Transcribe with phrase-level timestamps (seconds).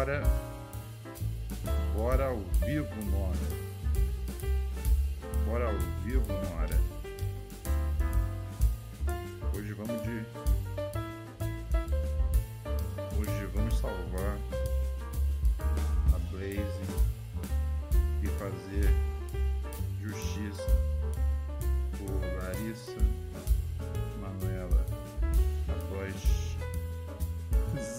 [0.00, 0.22] Bora.
[1.94, 3.59] Bora ao vivo, Nora.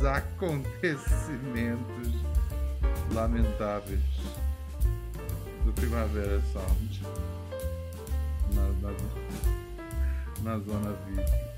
[0.02, 2.12] Os acontecimentos
[3.14, 4.02] lamentáveis
[5.64, 7.04] do Primavera Sound
[8.56, 8.92] na, na,
[10.42, 11.51] na zona VIP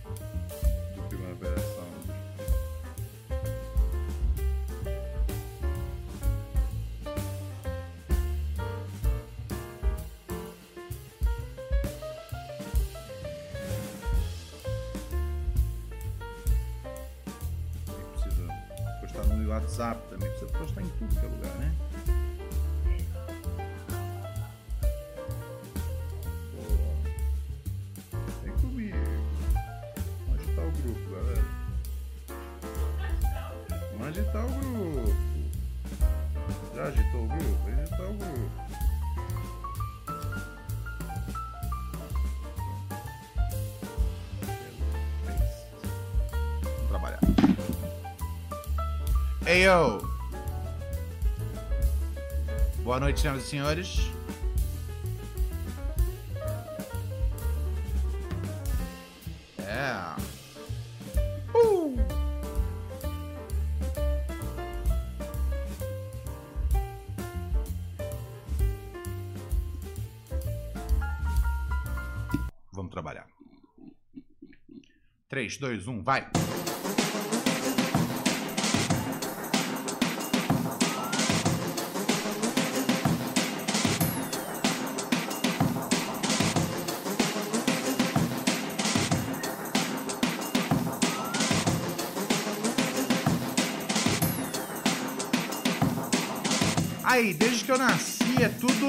[49.53, 49.99] Ei, yo!
[52.83, 53.99] Boa noite, senhoras e senhores.
[59.59, 60.15] É.
[61.55, 61.95] Uh!
[72.71, 73.27] Vamos trabalhar.
[75.29, 76.52] 3, 2, 1, vai!
[97.13, 98.87] Aí, desde que eu nasci é tudo.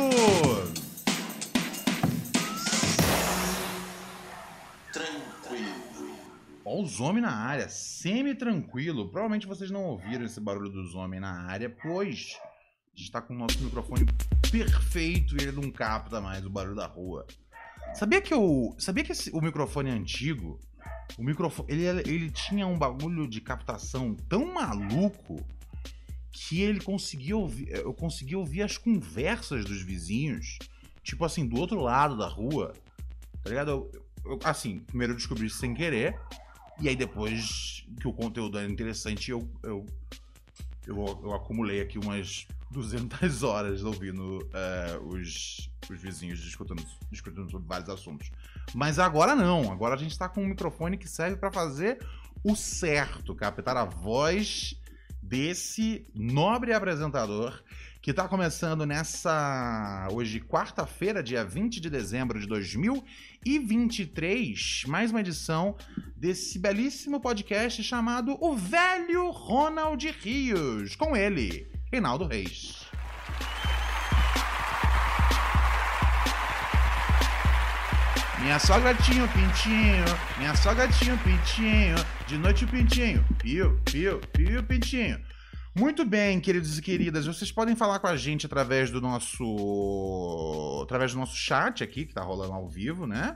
[6.64, 9.08] Ó, os homens na área, semi-tranquilo.
[9.08, 12.38] Provavelmente vocês não ouviram esse barulho dos homens na área, pois
[12.94, 14.06] a gente tá com o nosso microfone
[14.50, 17.26] perfeito e ele não capta mais o barulho da rua.
[17.94, 18.74] Sabia que eu.
[18.78, 20.58] Sabia que esse- o microfone antigo.
[21.18, 21.70] O microfone.
[21.70, 25.44] Ele, ele tinha um bagulho de captação tão maluco
[26.36, 27.68] que ele conseguia ouvir.
[27.70, 30.58] Eu conseguia ouvir as conversas dos vizinhos.
[31.02, 32.72] Tipo assim, do outro lado da rua.
[33.42, 33.70] Tá ligado?
[33.70, 33.90] Eu-
[34.32, 36.18] eu- assim, primeiro eu descobri isso sem querer.
[36.80, 39.86] E aí depois que o conteúdo era interessante, eu, eu,
[40.88, 47.68] eu, eu acumulei aqui umas 200 horas ouvindo eh, os, os vizinhos discutindo, discutindo sobre
[47.68, 48.28] vários assuntos.
[48.74, 49.70] Mas agora não.
[49.70, 52.04] Agora a gente tá com um microfone que serve para fazer
[52.42, 54.74] o certo, captar a voz
[55.24, 57.62] desse nobre apresentador
[58.02, 65.74] que tá começando nessa hoje quarta-feira, dia 20 de dezembro de 2023, mais uma edição
[66.14, 72.84] desse belíssimo podcast chamado O Velho Ronald Rios, com ele, Reinaldo Reis.
[78.44, 80.05] Minha sogra tinha um pintinho,
[80.37, 81.97] minha sogra tinha um pintinho,
[82.27, 85.19] de noite o pintinho, pio, pio, pio, pintinho.
[85.75, 91.15] Muito bem, queridos e queridas, vocês podem falar com a gente através do nosso através
[91.15, 93.34] do nosso chat aqui, que tá rolando ao vivo, né?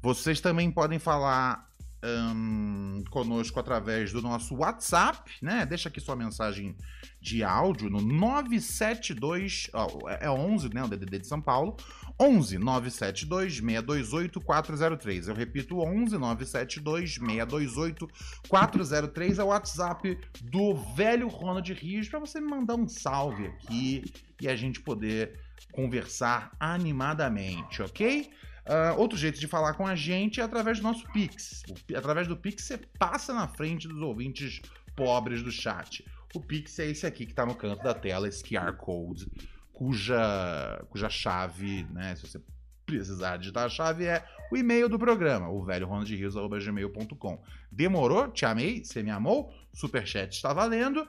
[0.00, 1.67] Vocês também podem falar
[2.04, 5.66] hum, conosco através do nosso WhatsApp, né?
[5.66, 6.76] Deixa aqui sua mensagem
[7.20, 11.76] de áudio no 972, ó, é 11, né, o DDD de São Paulo,
[12.18, 15.28] 11 972 628 403.
[15.28, 18.08] Eu repito, 11 972 628
[18.48, 24.04] 403 é o WhatsApp do velho Ronald Rios para você me mandar um salve aqui
[24.40, 25.40] e a gente poder
[25.72, 28.30] conversar animadamente, ok?
[28.68, 31.62] Ah, outro jeito de falar com a gente é através do nosso Pix.
[31.68, 34.60] O através do Pix você passa na frente dos ouvintes
[34.94, 36.04] pobres do chat.
[36.34, 39.26] O Pix é esse aqui que está no canto da tela, esse QR Code,
[39.72, 42.40] cuja, cuja chave, né, se você
[42.84, 47.42] precisar digitar a chave é o e-mail do programa, o velho gmail.com.
[47.70, 48.28] Demorou?
[48.28, 48.82] Te amei?
[48.84, 49.52] Você me amou?
[49.74, 51.06] Superchat está valendo.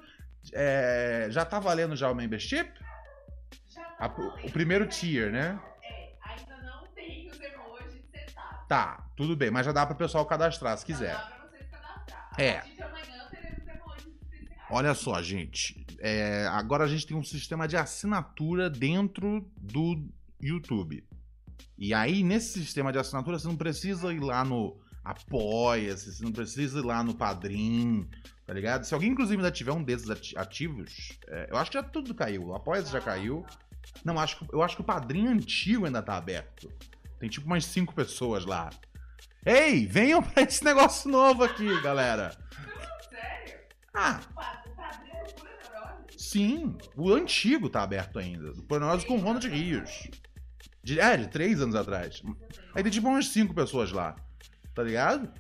[0.54, 2.70] É, já tá valendo já o membership?
[3.70, 5.60] Já tá A- valendo, o primeiro tier, né?
[8.70, 11.14] Tá, tudo bem, mas já dá para o pessoal cadastrar se quiser.
[11.14, 12.34] Já dá pra vocês cadastrar.
[12.38, 12.52] É.
[12.52, 13.10] A partir de amanhã.
[14.72, 15.84] Olha só, gente.
[16.00, 20.08] é, agora a gente tem um sistema de assinatura dentro do
[20.40, 21.04] YouTube.
[21.76, 26.32] E aí, nesse sistema de assinatura, você não precisa ir lá no Apoia-se, você não
[26.32, 28.08] precisa ir lá no Padrim,
[28.46, 28.84] tá ligado?
[28.84, 32.14] Se alguém, inclusive, ainda tiver um desses ati- ativos, é, eu acho que já tudo
[32.14, 32.48] caiu.
[32.50, 33.44] O Apoia-se já caiu.
[34.06, 36.72] Não, acho, eu acho que o Padrim antigo ainda tá aberto.
[37.20, 38.70] Tem tipo umas cinco pessoas lá.
[39.46, 42.32] Ei, venham pra esse negócio novo aqui, galera.
[43.10, 43.60] Sério?
[43.94, 46.18] Ah, O o Neurose?
[46.18, 48.52] Sim, o antigo tá aberto ainda.
[48.54, 50.10] Do Pronose com Ronald Rios.
[50.84, 52.22] De, é, de três anos atrás.
[52.76, 54.16] Aí tem tipo umas cinco pessoas lá.
[54.74, 55.32] Tá ligado?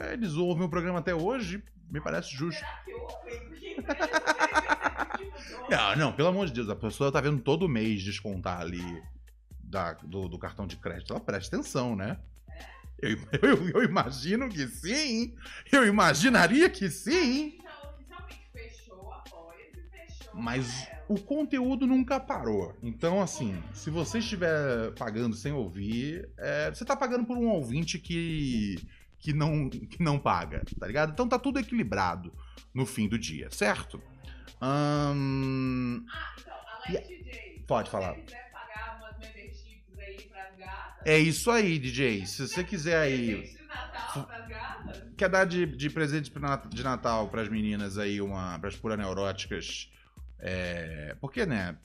[0.00, 2.58] Ah, Eles ouvem o programa até hoje, me parece justo.
[2.60, 3.54] Será que ouvem?
[5.72, 9.02] Ah, não, pelo amor de Deus, a pessoa tá vendo todo mês descontar ali
[9.62, 11.12] da- do, do cartão de crédito.
[11.12, 12.18] Ela presta atenção, né?
[13.00, 13.10] Eu,
[13.42, 15.34] eu- eu imagino que sim.
[15.72, 17.58] Eu imaginaria que sim.
[17.62, 20.30] Já oficialmente fechou, apoia e fechou.
[20.34, 22.76] Mas o conteúdo nunca parou.
[22.82, 27.98] Então, assim, se você estiver pagando sem ouvir, é, você tá pagando por um ouvinte
[27.98, 28.76] que,
[29.18, 31.12] que, não, que não paga, tá ligado?
[31.12, 32.32] Então tá tudo equilibrado
[32.72, 34.00] no fim do dia, certo?
[34.60, 36.54] Ahn, Ah, então,
[36.88, 37.64] Alex DJ.
[37.66, 38.16] Pode falar.
[41.04, 42.26] é isso aí, DJ.
[42.26, 43.36] Se você quiser aí.
[43.36, 45.02] Presente de Natal pras gatas.
[45.16, 48.58] Quer dar de, de presente de Nat- de Natal pras meninas aí, uma.
[48.58, 49.90] pras pura neuróticas.
[50.38, 51.76] É, porque, né?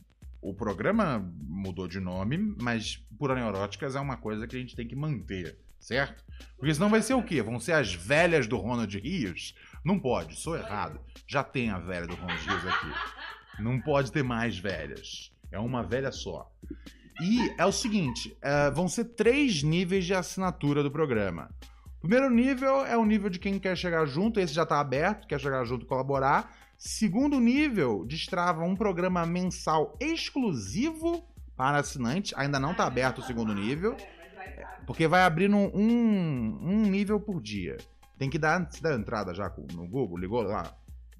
[0.41, 4.87] O programa mudou de nome, mas Pura Neuróticas é uma coisa que a gente tem
[4.87, 6.23] que manter, certo?
[6.57, 7.41] Porque senão vai ser o quê?
[7.41, 9.53] Vão ser as velhas do Ronald Rios?
[9.83, 10.99] Não pode, sou errado.
[11.27, 13.61] Já tem a velha do Ronald Rios aqui.
[13.61, 15.31] Não pode ter mais velhas.
[15.51, 16.51] É uma velha só.
[17.21, 21.49] E é o seguinte: é, vão ser três níveis de assinatura do programa.
[21.99, 25.39] Primeiro nível é o nível de quem quer chegar junto, esse já tá aberto, quer
[25.39, 26.55] chegar junto e colaborar.
[26.77, 31.27] Segundo nível, destrava um programa mensal exclusivo
[31.57, 32.33] para assinante.
[32.37, 33.97] Ainda não tá aberto o segundo nível,
[34.87, 37.77] porque vai abrindo um, um nível por dia.
[38.19, 40.75] Tem que dar, se der entrada já no Google, ligou lá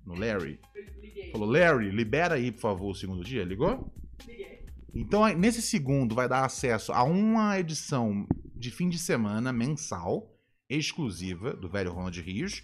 [0.05, 0.59] no Larry.
[1.01, 1.31] Liguei.
[1.31, 3.43] Falou, Larry, libera aí, por favor, o segundo dia.
[3.43, 3.91] Ligou?
[4.27, 4.65] Liguei.
[4.93, 10.35] Então, nesse segundo, vai dar acesso a uma edição de fim de semana mensal,
[10.69, 12.63] exclusiva, do velho Ronald Rios.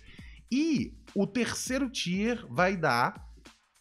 [0.51, 3.25] E o terceiro tier vai dar.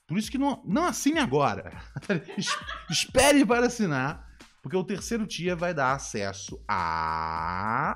[0.06, 1.72] Por isso que não, não assine agora.
[2.38, 2.56] Es-
[2.90, 4.24] Espere para assinar.
[4.62, 7.94] Porque o terceiro tier vai dar acesso a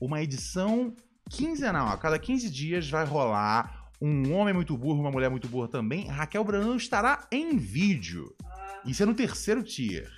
[0.00, 0.94] uma edição
[1.30, 1.88] quinzenal.
[1.88, 6.06] A cada 15 dias vai rolar um homem muito burro, uma mulher muito burra também.
[6.08, 8.34] Raquel Branão estará em vídeo.
[8.44, 10.10] Ah, Isso é no terceiro tier.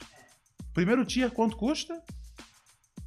[0.74, 1.94] Primeiro tier, quanto custa?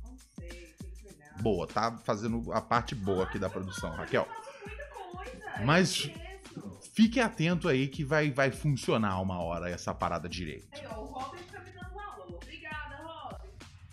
[0.03, 1.41] não sei, tem que.
[1.41, 4.27] Boa, tá fazendo a parte boa aqui da produção, Raquel.
[5.11, 5.65] Coisa.
[5.65, 6.09] Mas-.
[6.93, 10.67] Fique atento aí que vai, vai funcionar uma hora essa parada direito.
[10.89, 12.25] Ó, o Robert tá me dando aula.
[12.27, 13.41] Obrigada, Robert.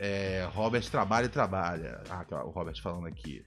[0.01, 2.03] É, Robert trabalha e trabalha.
[2.11, 3.47] Ah, o Robert falando aqui.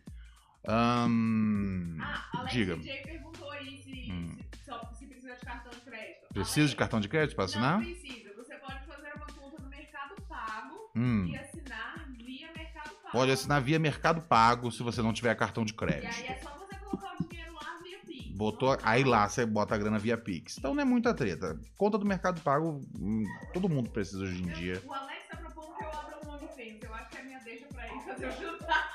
[0.67, 2.83] Ahn, Ah, Alex diga-me.
[2.83, 4.37] DJ perguntou aí se, Hum.
[4.53, 6.33] se, só, se precisa de cartão de crédito.
[6.33, 7.79] Precisa de cartão de crédito para assinar?
[7.79, 8.31] Não precisa.
[8.35, 13.11] Você pode fazer uma conta no Mercado Pago Hum, e assinar via Mercado Pago.
[13.11, 16.05] pode assinar via Mercado Pago se você não tiver cartão de E crédito.
[16.15, 18.31] aí é só você colocar o dinheiro lá via Pix.
[18.35, 20.57] Botou, aí lá você bota a grana via Pix.
[20.57, 21.59] Então não é muita treta.
[21.77, 24.81] Conta do Mercado Pago, hum, todo mundo precisa hoje em dia.
[24.85, 26.83] O Alex tá propondo que eu abra um OnlyFans.
[26.83, 28.90] Eu acho que é a minha deixa pra ele fazer o jantar.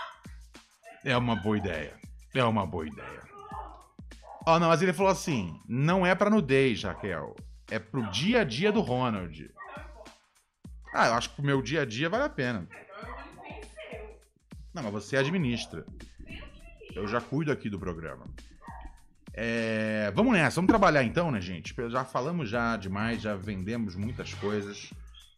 [1.06, 1.94] É uma boa ideia.
[2.34, 3.22] É uma boa ideia.
[4.44, 7.36] Ó, não, mas ele falou assim: não é pra nudez, Raquel.
[7.70, 9.48] É pro dia a dia do Ronald.
[10.92, 12.66] Ah, eu acho que pro meu dia a dia vale a pena.
[14.74, 15.86] Não, mas você administra.
[16.92, 18.26] Eu já cuido aqui do programa.
[19.32, 21.72] É, vamos nessa, vamos trabalhar então, né, gente?
[21.88, 24.90] Já falamos já demais, já vendemos muitas coisas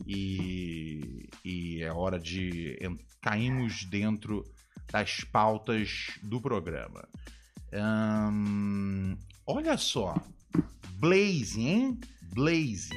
[0.06, 2.78] e, e é hora de
[3.20, 4.44] cairmos dentro
[4.90, 7.08] das pautas do programa.
[9.46, 10.16] Olha só,
[10.94, 11.98] Blaze, hein?
[12.34, 12.90] Blaze.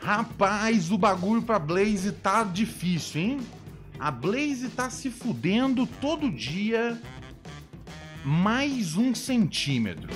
[0.00, 3.40] Rapaz, o bagulho pra Blaze tá difícil, hein?
[3.98, 7.00] A Blaze tá se fudendo todo dia
[8.24, 10.08] mais um centímetro.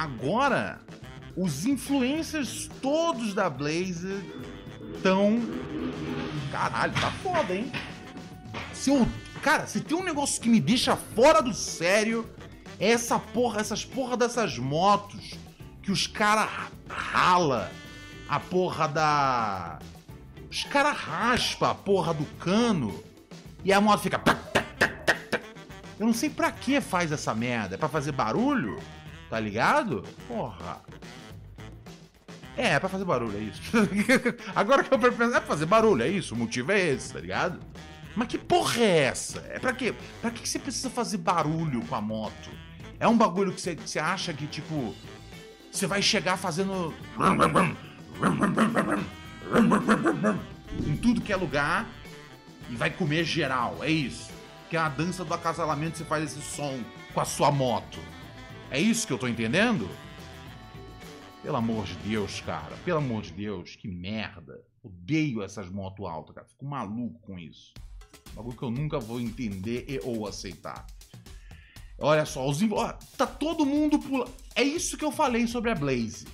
[0.00, 0.80] Agora
[1.36, 4.24] os influencers todos da Blaze
[4.94, 5.40] estão.
[6.50, 7.70] Caralho, tá foda, hein?
[8.72, 9.06] Se eu...
[9.42, 12.28] Cara, se tem um negócio que me deixa fora do sério,
[12.78, 15.34] é essa porra, essas porra dessas motos
[15.82, 16.48] que os caras
[16.88, 17.70] rala
[18.28, 19.78] a porra da.
[20.50, 23.02] Os caras raspa a porra do cano
[23.64, 24.20] e a moto fica.
[25.98, 27.76] Eu não sei pra que faz essa merda.
[27.76, 28.78] É pra fazer barulho?
[29.30, 30.04] Tá ligado?
[30.26, 30.82] Porra.
[32.56, 33.62] É, é pra fazer barulho, é isso.
[34.54, 36.34] Agora que eu penso, é pra fazer barulho, é isso.
[36.34, 37.60] O motivo é esse, tá ligado?
[38.16, 39.38] Mas que porra é essa?
[39.48, 39.94] É pra quê?
[40.20, 42.50] Pra que você precisa fazer barulho com a moto?
[42.98, 44.94] É um bagulho que você, você acha que, tipo,
[45.70, 46.92] você vai chegar fazendo.
[50.86, 51.86] em tudo que é lugar
[52.68, 54.28] e vai comer geral, é isso.
[54.68, 56.80] Que é a dança do acasalamento, você faz esse som
[57.14, 57.98] com a sua moto.
[58.70, 59.88] É isso que eu tô entendendo?
[61.42, 62.76] Pelo amor de Deus, cara.
[62.84, 64.62] Pelo amor de Deus, que merda.
[64.82, 66.46] Odeio essas motos altas, cara.
[66.46, 67.74] Fico maluco com isso.
[68.36, 70.86] Algo que eu nunca vou entender e ou aceitar.
[71.98, 74.32] Olha só, os ó, tá todo mundo pulando.
[74.54, 76.26] É isso que eu falei sobre a Blaze.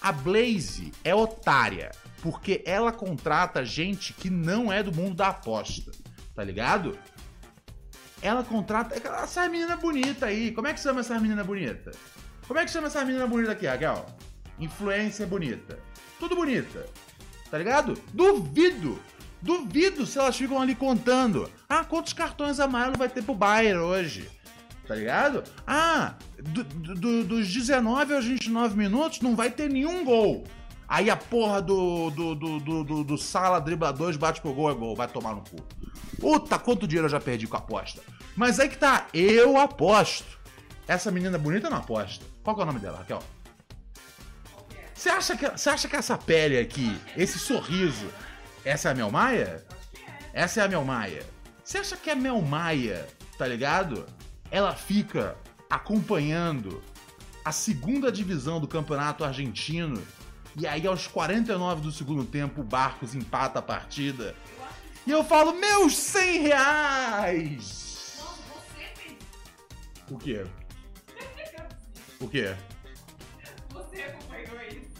[0.00, 5.92] A Blaze é otária, porque ela contrata gente que não é do mundo da aposta,
[6.34, 6.98] tá ligado?
[8.22, 10.52] Ela contrata essa menina bonita aí.
[10.52, 11.90] Como é que chama essa menina bonita?
[12.46, 14.06] Como é que chama essa menina bonita aqui, Raquel?
[14.58, 15.78] Influência bonita.
[16.18, 16.86] Tudo bonita.
[17.50, 17.98] Tá ligado?
[18.14, 18.98] Duvido.
[19.40, 21.50] Duvido se elas ficam ali contando.
[21.68, 24.30] Ah, quantos cartões amarelos vai ter pro Bayern hoje?
[24.92, 25.42] tá ligado?
[25.66, 30.44] Ah, do, do, dos 19 aos 29 minutos não vai ter nenhum gol.
[30.86, 34.74] Aí a porra do, do, do, do, do, do Sala dribladores bate pro gol, é
[34.74, 35.56] gol, vai tomar no cu.
[36.20, 38.02] Puta, quanto dinheiro eu já perdi com a aposta.
[38.36, 40.40] Mas aí que tá, eu aposto.
[40.86, 42.24] Essa menina bonita não aposta.
[42.42, 43.22] Qual que é o nome dela, Raquel?
[44.94, 48.08] Você acha que, você acha que essa pele aqui, esse sorriso,
[48.64, 49.64] essa é a Mel Maia?
[50.32, 51.24] Essa é a Mel Maia.
[51.64, 54.06] Você acha que a Mel Maia, tá ligado?
[54.52, 55.34] ela fica
[55.70, 56.82] acompanhando
[57.42, 60.00] a segunda divisão do campeonato argentino.
[60.54, 64.36] E aí, aos 49 do segundo tempo, o Barcos empata a partida.
[65.06, 67.81] E eu falo, meus 100 reais!
[70.12, 70.12] Nossa, você fez.
[70.12, 70.46] O quê?
[72.20, 72.56] O quê?
[73.70, 74.90] Você acompanhou isso.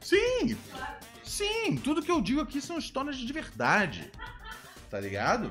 [0.00, 0.56] Sim!
[0.70, 0.96] Claro.
[1.24, 1.76] Sim!
[1.76, 4.10] Tudo que eu digo aqui são histórias de verdade.
[4.90, 5.50] Tá ligado?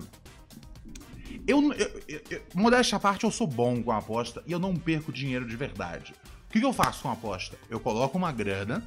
[1.48, 4.60] Eu, eu, eu, eu, modéstia à parte, eu sou bom com a aposta e eu
[4.60, 6.14] não perco dinheiro de verdade.
[6.48, 7.58] O que, que eu faço com a aposta?
[7.70, 8.84] Eu coloco uma grana,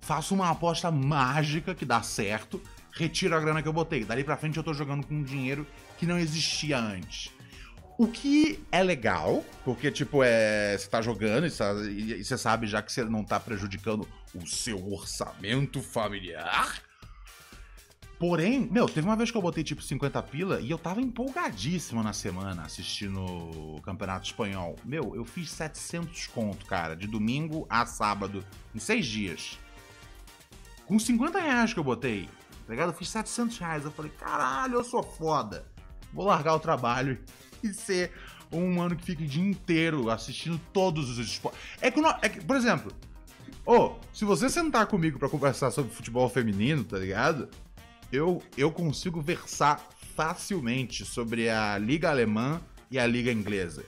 [0.00, 2.60] faço uma aposta mágica que dá certo,
[2.92, 4.04] retiro a grana que eu botei.
[4.04, 5.66] Dali pra frente eu tô jogando com dinheiro
[5.98, 7.33] que não existia antes.
[7.96, 10.76] O que é legal, porque, tipo, é.
[10.76, 15.80] Você tá jogando e você sabe já que você não tá prejudicando o seu orçamento
[15.80, 16.82] familiar.
[18.18, 22.02] Porém, meu, teve uma vez que eu botei tipo 50 pila e eu tava empolgadíssimo
[22.02, 24.76] na semana assistindo o Campeonato Espanhol.
[24.84, 29.58] Meu, eu fiz 700 conto, cara, de domingo a sábado, em seis dias.
[30.86, 32.28] Com 50 reais que eu botei,
[32.66, 32.90] tá ligado?
[32.90, 33.84] Eu fiz 700 reais.
[33.84, 35.66] Eu falei, caralho, eu sou foda.
[36.12, 38.12] Vou largar o trabalho e ser
[38.52, 41.60] um mano que fica o dia inteiro assistindo todos os esportes.
[41.80, 42.92] É que, é que por exemplo,
[43.64, 47.48] oh, se você sentar comigo para conversar sobre futebol feminino, tá ligado?
[48.16, 53.84] eu, eu consigo versar facilmente sobre a Liga Alemã e a Liga Inglesa.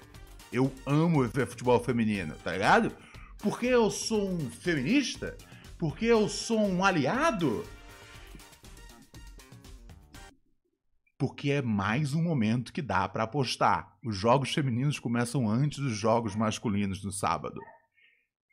[0.53, 2.93] Eu amo ver futebol feminino, tá ligado?
[3.39, 5.37] Porque eu sou um feminista?
[5.79, 7.65] Porque eu sou um aliado?
[11.19, 13.97] Porque é mais um momento que dá para apostar.
[14.05, 17.61] Os jogos femininos começam antes dos jogos masculinos no sábado.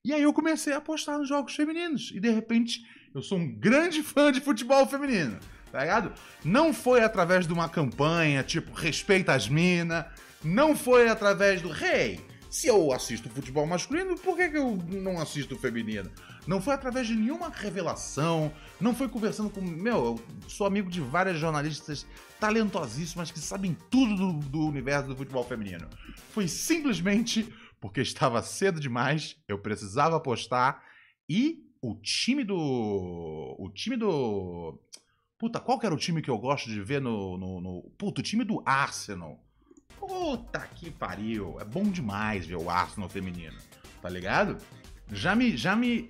[0.05, 2.11] E aí eu comecei a apostar nos jogos femininos.
[2.13, 2.81] E de repente
[3.13, 5.39] eu sou um grande fã de futebol feminino
[5.73, 6.13] tá ligado?
[6.45, 10.05] Não foi através de uma campanha tipo respeita as minas,
[10.43, 12.13] não foi através do rei.
[12.13, 12.19] Hey,
[12.53, 16.11] se eu assisto futebol masculino, por que, que eu não assisto feminino?
[16.45, 19.59] Não foi através de nenhuma revelação, não foi conversando com.
[19.59, 22.05] Meu, eu sou amigo de várias jornalistas
[22.39, 25.89] talentosíssimas que sabem tudo do, do universo do futebol feminino.
[26.29, 30.83] Foi simplesmente porque estava cedo demais, eu precisava apostar
[31.27, 32.55] e o time do.
[33.57, 34.79] O time do.
[35.39, 37.35] Puta, qual que era o time que eu gosto de ver no.
[37.35, 37.81] no, no...
[37.97, 39.42] Puta, o time do Arsenal.
[40.07, 41.57] Puta que pariu.
[41.59, 43.57] É bom demais ver o Arsenal feminino.
[44.01, 44.57] Tá ligado?
[45.11, 45.55] Já me.
[45.55, 46.09] Já me.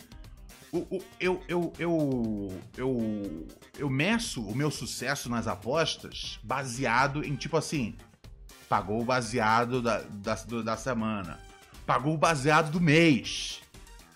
[1.19, 3.47] eu, eu, eu, eu,
[3.77, 7.95] eu meço o meu sucesso nas apostas baseado em tipo assim:
[8.67, 11.39] pagou o baseado da, da, da semana,
[11.85, 13.61] pagou o baseado do mês.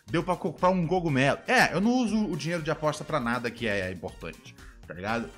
[0.08, 1.38] deu pra comprar um cogumelo.
[1.48, 4.56] É, eu não uso o dinheiro de aposta pra nada que é importante,
[4.88, 5.30] tá ligado?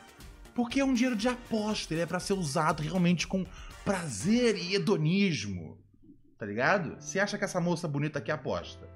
[0.55, 3.46] Porque é um dinheiro de aposta, ele é pra ser usado realmente com
[3.89, 5.75] prazer e hedonismo,
[6.38, 7.01] tá ligado?
[7.01, 8.88] Você acha que essa moça bonita aqui aposta?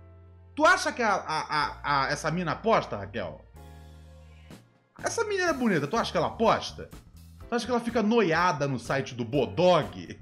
[0.55, 3.43] Tu acha que a, a, a, essa mina aposta, Raquel?
[5.03, 6.91] Essa menina bonita, tu acha que ela aposta?
[7.49, 10.21] Tu acha que ela fica noiada no site do Bodog?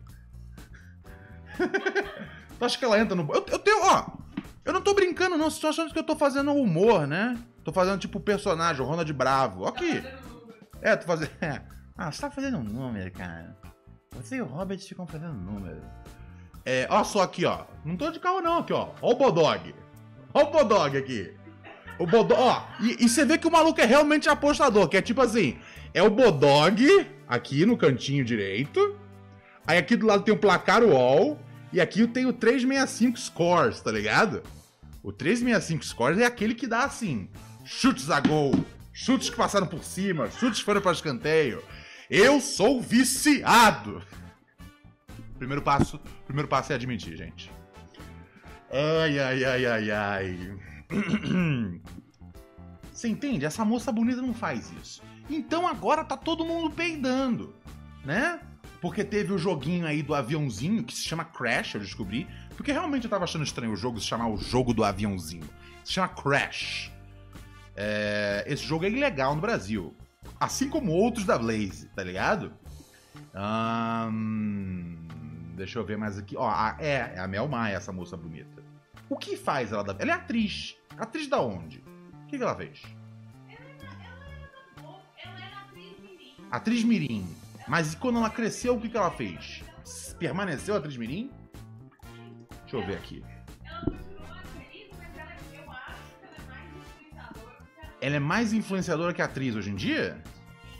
[2.58, 3.24] tu acha que ela entra no.
[3.24, 4.08] Eu, eu tenho, ó.
[4.64, 5.50] Eu não tô brincando, não.
[5.50, 7.38] Vocês estão achando que eu tô fazendo humor, né?
[7.66, 9.66] Tô fazendo tipo personagem, o Ronald Bravo.
[9.66, 10.02] Aqui.
[10.02, 10.20] Tá.
[10.82, 11.32] É, tô fazendo.
[11.42, 11.62] É.
[11.98, 13.61] Ah, você tá fazendo um número, cara.
[14.16, 15.82] Você e o Robert ficam fazendo número.
[16.66, 17.64] É, ó só aqui, ó.
[17.84, 18.90] Não tô de carro, não, aqui, ó.
[19.02, 19.74] Ó o Bodog.
[20.34, 21.34] Ó o Bodog aqui.
[21.98, 22.64] O Bodog, ó.
[22.82, 25.58] E, e você vê que o maluco é realmente apostador, que é tipo assim:
[25.94, 28.98] é o Bodog aqui no cantinho direito.
[29.66, 31.40] Aí aqui do lado tem o placar wall.
[31.74, 34.44] E aqui tem o 365 scores, tá ligado?
[35.02, 37.30] O 365 scores é aquele que dá assim:
[37.64, 38.54] chutes a gol,
[38.92, 41.64] chutes que passaram por cima, chutes que foram para escanteio.
[42.12, 44.04] Eu sou viciado.
[45.38, 47.50] Primeiro passo, primeiro passo é admitir, gente.
[48.70, 50.58] Ai, ai, ai, ai, ai.
[52.92, 53.46] Você entende?
[53.46, 55.02] Essa moça bonita não faz isso.
[55.30, 57.56] Então agora tá todo mundo peidando,
[58.04, 58.42] né?
[58.82, 62.28] Porque teve o joguinho aí do aviãozinho que se chama Crash, eu descobri.
[62.58, 65.48] Porque realmente eu tava achando estranho o jogo se chamar o jogo do aviãozinho.
[65.82, 66.92] Se chama Crash.
[67.74, 69.96] É, esse jogo é ilegal no Brasil.
[70.40, 72.54] Assim como outros da Blaze, tá ligado?
[75.56, 76.36] Deixa eu ver mais aqui.
[76.36, 78.62] Ó, a- é, é a Mel Maia, essa moça bonita.
[79.10, 79.96] O que faz ela da.
[80.00, 80.76] Ela é atriz.
[80.98, 81.80] Atriz da onde?
[82.24, 82.82] O que, que ela fez?
[86.50, 87.28] Atriz mirim.
[87.68, 89.64] Mas quando ela cresceu, o que, que ela fez?
[90.20, 91.32] Permaneceu atriz Mirim?
[92.62, 93.24] Deixa eu ver aqui.
[98.02, 100.22] Ela é mais influenciadora que atriz hoje em dia?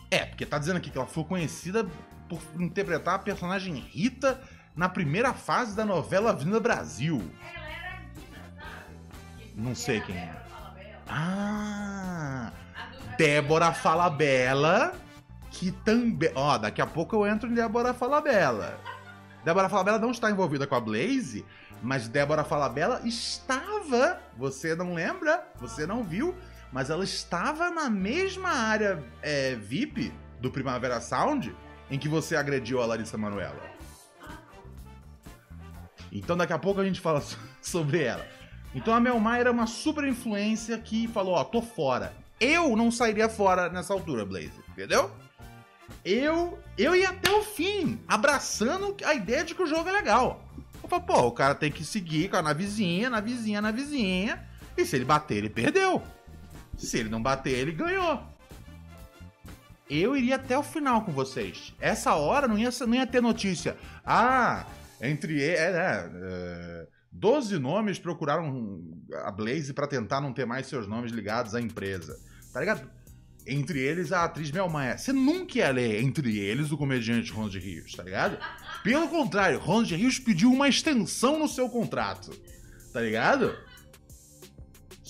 [0.10, 1.88] É, porque tá dizendo aqui que ela foi conhecida
[2.28, 4.42] por interpretar a personagem Rita
[4.76, 7.32] na primeira fase da novela Avenida Brasil.
[9.56, 10.36] Não sei quem é.
[11.08, 12.52] Ah!
[13.18, 14.94] Débora Falabella,
[15.52, 16.32] que também.
[16.34, 18.80] Ó, daqui a pouco eu entro em Débora Falabella.
[19.44, 21.46] Débora Falabella não está envolvida com a Blaze,
[21.84, 24.20] mas Débora Falabella estava.
[24.38, 25.48] Você não lembra?
[25.60, 26.36] Você não viu?
[26.72, 31.54] Mas ela estava na mesma área é, VIP do Primavera Sound
[31.90, 33.70] em que você agrediu a Larissa Manoela.
[36.12, 38.26] Então daqui a pouco a gente fala so- sobre ela.
[38.74, 42.14] Então a Mel Maia era uma super influência que falou, ó, tô fora.
[42.40, 45.12] Eu não sairia fora nessa altura, Blaze, entendeu?
[46.06, 50.44] Eu, eu ia até o fim, abraçando a ideia de que o jogo é legal.
[50.88, 54.42] Falo, pô, o cara tem que seguir com a navezinha, navezinha, navezinha.
[54.76, 56.02] E se ele bater, ele perdeu.
[56.82, 58.22] Se ele não bater, ele ganhou.
[59.90, 61.74] Eu iria até o final com vocês.
[61.80, 63.78] Essa hora não ia, não ia ter notícia.
[64.06, 64.66] Ah,
[65.02, 65.44] entre.
[65.44, 68.82] É, é, é, 12 nomes procuraram
[69.26, 72.18] a Blaze pra tentar não ter mais seus nomes ligados à empresa.
[72.54, 72.90] Tá ligado?
[73.46, 74.98] Entre eles, a atriz Mel Maia.
[74.98, 78.38] Você nunca ia ler entre eles o comediante Ronald Rios, tá ligado?
[78.84, 82.32] Pelo contrário, Ronald Rios pediu uma extensão no seu contrato.
[82.94, 83.56] Tá ligado?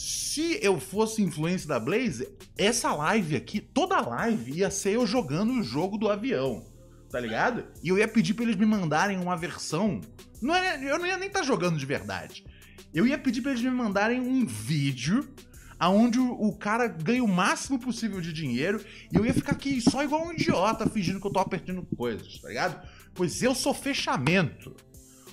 [0.04, 5.54] Se eu fosse influência da Blaze, essa live aqui, toda live ia ser eu jogando
[5.54, 6.66] o jogo do avião.
[7.12, 7.66] Tá ligado?
[7.84, 10.02] E eu ia pedir pra eles me mandarem uma versão.
[10.42, 12.44] Não é, eu não ia nem estar jogando de verdade.
[12.92, 15.30] Eu ia pedir pra eles me mandarem um vídeo
[15.78, 18.84] aonde o, o cara ganha o máximo possível de dinheiro
[19.14, 22.40] e eu ia ficar aqui só igual um idiota fingindo que eu tô apertando coisas,
[22.40, 22.88] tá ligado?
[23.14, 24.76] Pois eu sou fechamento.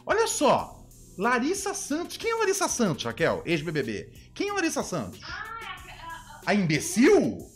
[0.05, 0.78] Olha só,
[1.19, 2.17] Larissa Santos.
[2.17, 3.43] Quem é Larissa Santos, Raquel?
[3.45, 4.31] Ex-BBB.
[4.33, 5.21] Quem é Larissa Santos?
[5.25, 6.07] Ah, é a,
[6.47, 7.51] a, A imbecil?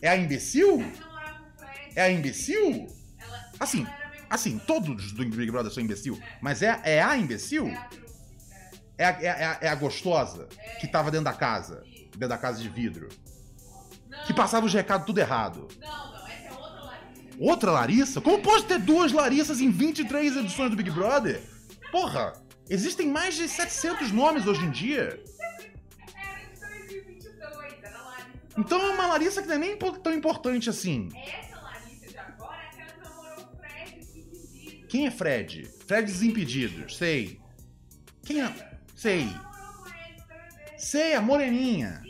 [0.00, 0.92] É a imbecil?
[1.96, 2.86] É a imbecil?
[3.58, 3.86] Assim,
[4.30, 7.66] Assim, todos do Big Brother são imbecil, mas é, é a imbecil?
[8.96, 9.10] É a.
[9.20, 10.76] É a, é, a, é a gostosa É.
[10.76, 13.08] que tava dentro da casa, dentro da casa de vidro,
[14.28, 15.66] que passava os recados tudo errado.
[15.80, 17.36] Não, não, essa é outra Larissa.
[17.40, 18.20] Outra Larissa?
[18.20, 21.42] Como pode ter duas Larissas em 23 edições do Big Brother?
[21.90, 22.32] Porra,
[22.70, 25.22] existem mais de 700 nomes hoje em dia.
[25.38, 28.30] Era de 2022, era Larissa.
[28.56, 31.08] Então é uma Larissa que não é nem tão importante assim.
[31.14, 34.86] Essa Larissa de agora é que namorou Fred Desimpedido.
[34.86, 35.70] Quem é Fred?
[35.86, 37.40] Fred Desimpedidos, sei.
[38.24, 38.70] Quem é?
[38.94, 39.28] Sei.
[40.78, 42.02] Sei, a moreninha.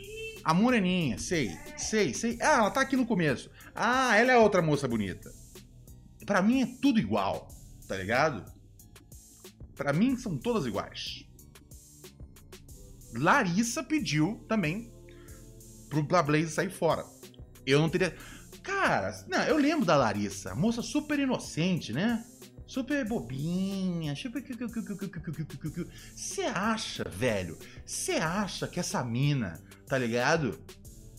[0.43, 1.57] A moreninha, sei.
[1.77, 2.37] Sei, sei.
[2.41, 3.49] Ah, ela tá aqui no começo.
[3.75, 5.31] Ah, ela é outra moça bonita.
[6.25, 7.47] Pra mim é tudo igual,
[7.87, 8.45] tá ligado?
[9.81, 11.25] Pra mim são todas iguais.
[13.15, 14.93] Larissa pediu também
[15.89, 17.03] pro Blaze sair fora.
[17.65, 18.15] Eu não teria.
[18.61, 22.23] Cara, não, eu lembro da Larissa, moça super inocente, né?
[22.67, 24.43] Super bobinha, super.
[26.15, 27.57] Você acha, velho?
[27.83, 30.59] Você acha que essa mina, tá ligado?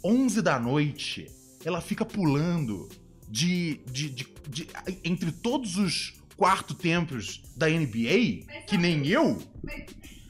[0.05, 1.27] 11 da noite,
[1.65, 2.89] ela fica pulando
[3.29, 4.69] de, de, de, de-
[5.05, 9.39] entre todos os quarto tempos da NBA, que nem eu?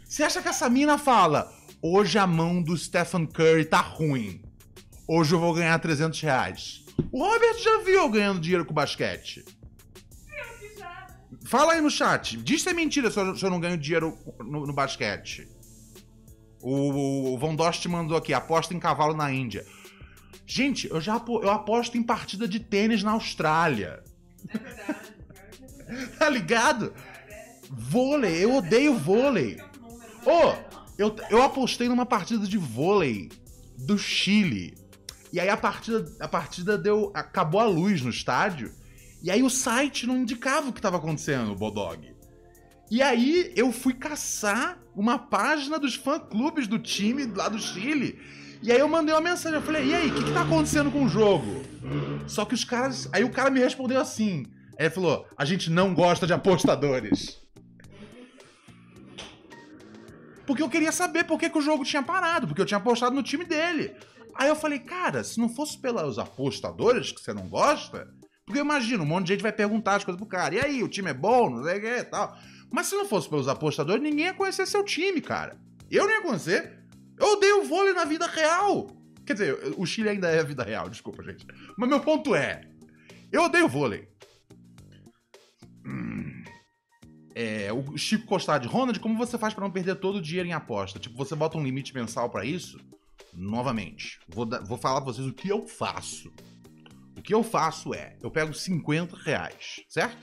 [0.04, 4.42] Você acha que essa mina fala, hoje a mão do Stephen Curry tá ruim,
[5.08, 6.84] hoje eu vou ganhar 300 reais.
[7.10, 9.44] O Robert já viu eu ganhando dinheiro com basquete.
[11.46, 12.36] Fala aí no chat.
[12.36, 15.48] Diz se é mentira se eu, se eu não ganho dinheiro no, no basquete.
[16.62, 19.66] O, o Von Dost mandou aqui, aposta em cavalo na Índia.
[20.46, 24.02] Gente, eu já eu aposto em partida de tênis na Austrália.
[24.48, 25.11] É verdade.
[26.18, 26.92] Tá ligado?
[27.70, 29.60] Vôlei, eu odeio vôlei.
[30.24, 30.72] Ô, não.
[30.98, 33.30] Eu, eu apostei numa partida de vôlei
[33.78, 34.74] do Chile.
[35.32, 37.10] E aí a partida, a partida deu.
[37.14, 38.72] Acabou a luz no estádio.
[39.22, 42.12] E aí o site não indicava o que estava acontecendo, o Bodog.
[42.90, 48.18] E aí eu fui caçar uma página dos fã-clubes do time lá do Chile.
[48.62, 50.90] E aí eu mandei uma mensagem, eu falei, e aí, o que, que tá acontecendo
[50.90, 51.62] com o jogo?
[52.26, 53.08] Só que os caras.
[53.12, 54.46] Aí o cara me respondeu assim.
[54.82, 57.40] Ele falou, a gente não gosta de apostadores.
[60.44, 63.14] Porque eu queria saber por que, que o jogo tinha parado, porque eu tinha apostado
[63.14, 63.94] no time dele.
[64.34, 68.12] Aí eu falei, cara, se não fosse pelos apostadores que você não gosta,
[68.44, 70.82] porque eu imagino, um monte de gente vai perguntar as coisas pro cara, e aí,
[70.82, 72.36] o time é bom, não sei o que e tal.
[72.70, 75.56] Mas se não fosse pelos apostadores, ninguém ia conhecer seu time, cara.
[75.90, 76.80] Eu não ia conhecer.
[77.18, 78.88] Eu odeio vôlei na vida real.
[79.24, 81.46] Quer dizer, o Chile ainda é a vida real, desculpa, gente.
[81.76, 82.62] Mas meu ponto é,
[83.30, 84.08] eu odeio vôlei.
[87.34, 90.52] É, o Chico Costade, Ronald, como você faz pra não perder todo o dinheiro em
[90.52, 90.98] aposta?
[90.98, 92.78] Tipo, você bota um limite mensal pra isso?
[93.32, 96.30] Novamente, vou, dar- vou falar pra vocês o que eu faço.
[97.16, 100.18] O que eu faço é, eu pego 50 reais, certo?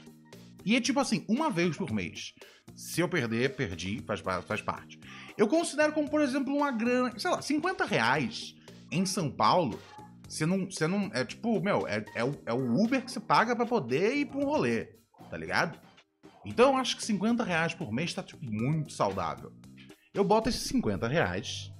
[0.63, 2.33] E é tipo assim, uma vez por mês.
[2.75, 4.99] Se eu perder, perdi, faz, faz parte.
[5.37, 8.53] Eu considero como, por exemplo, uma grana, sei lá, 50 reais
[8.91, 9.79] em São Paulo,
[10.27, 13.19] você não, você não, é tipo, meu, é, é, o, é o Uber que você
[13.19, 14.89] paga pra poder ir pra um rolê,
[15.29, 15.79] tá ligado?
[16.45, 19.51] Então eu acho que 50 reais por mês tá, tipo, muito saudável.
[20.13, 21.71] Eu boto esses 50 reais.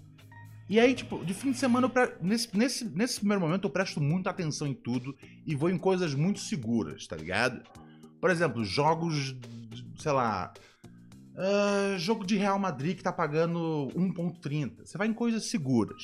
[0.69, 3.99] E aí, tipo, de fim de semana, pre- nesse, nesse, nesse primeiro momento, eu presto
[3.99, 7.63] muita atenção em tudo e vou em coisas muito seguras, tá ligado?
[8.21, 9.35] Por exemplo, jogos,
[9.97, 10.53] sei lá.
[11.35, 14.85] ah, jogo de Real Madrid que tá pagando 1,30.
[14.85, 16.03] Você vai em coisas seguras.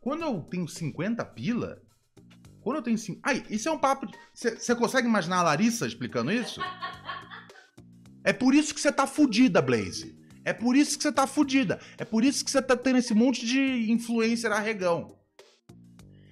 [0.00, 1.82] Quando eu tenho 50 pila.
[2.66, 3.20] Quando eu tenho 5.
[3.22, 4.08] Ai, isso é um papo.
[4.34, 6.60] Você consegue imaginar a Larissa explicando isso?
[8.24, 10.18] É por isso que você tá fudida, Blaze.
[10.44, 11.78] É por isso que você tá fudida.
[11.96, 15.16] É por isso que você tá tendo esse monte de influencer arregão.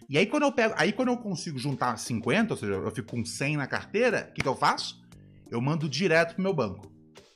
[0.09, 3.13] E aí quando eu pego, aí quando eu consigo juntar 50, ou seja, eu fico
[3.13, 5.01] com 100 na carteira, o que, que eu faço?
[5.49, 6.93] Eu mando direto pro meu banco.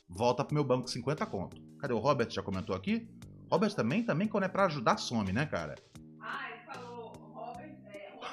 [0.09, 1.57] Volta pro meu banco 50 conto.
[1.79, 2.33] Cadê o Robert?
[2.33, 3.09] Já comentou aqui?
[3.49, 5.77] Robert também, também quando é pra ajudar, some, né, cara?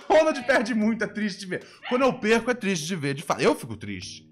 [0.07, 1.67] Ronald perde muito, é triste de ver.
[1.89, 3.41] Quando eu perco, é triste de ver, de fato.
[3.41, 4.29] Eu fico triste.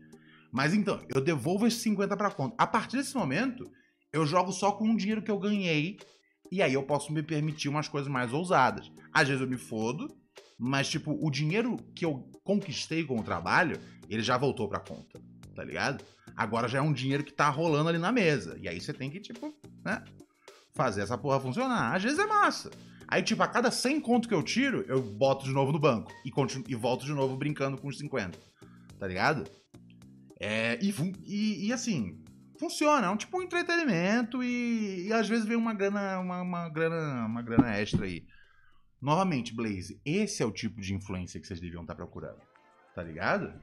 [0.52, 2.56] Mas então, eu devolvo esses 50 pra conta.
[2.58, 3.72] A partir desse momento,
[4.12, 5.98] eu jogo só com o dinheiro que eu ganhei.
[6.52, 8.92] E aí eu posso me permitir umas coisas mais ousadas.
[9.12, 10.16] Às vezes eu me fodo,
[10.60, 15.20] mas tipo, o dinheiro que eu conquistei com o trabalho, ele já voltou pra conta.
[15.56, 16.04] Tá ligado?
[16.36, 18.58] Agora já é um dinheiro que tá rolando ali na mesa.
[18.62, 20.04] E aí você tem que, tipo, né?
[20.74, 21.96] Fazer essa porra funcionar.
[21.96, 22.72] Às vezes é massa.
[23.14, 26.12] Aí, tipo, a cada 100 conto que eu tiro, eu boto de novo no banco.
[26.26, 28.40] E, continuo, e volto de novo brincando com os 50.
[28.98, 29.44] Tá ligado?
[30.40, 30.92] É, e,
[31.24, 32.24] e, e, assim,
[32.60, 33.06] funciona.
[33.06, 37.28] É um tipo um entretenimento e, e às vezes vem uma grana, uma, uma grana,
[37.28, 38.26] uma grana extra aí.
[39.00, 42.42] Novamente, Blaze, esse é o tipo de influência que vocês deviam estar procurando.
[42.96, 43.54] Tá ligado?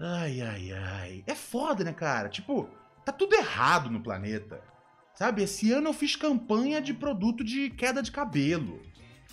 [0.00, 1.24] Ai, ai, ai.
[1.28, 2.28] É foda, né, cara?
[2.28, 2.68] Tipo,
[3.04, 4.60] tá tudo errado no planeta.
[5.18, 8.80] Sabe, esse ano eu fiz campanha de produto de queda de cabelo.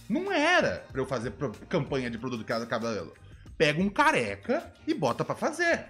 [0.10, 1.32] Não era pra eu fazer
[1.70, 3.14] campanha de produto de queda de cabelo.
[3.56, 5.86] Pega um careca e bota pra fazer.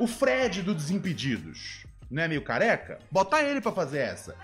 [0.00, 3.00] O Fred do Desimpedidos, não é meio careca?
[3.10, 4.34] Bota ele pra fazer essa.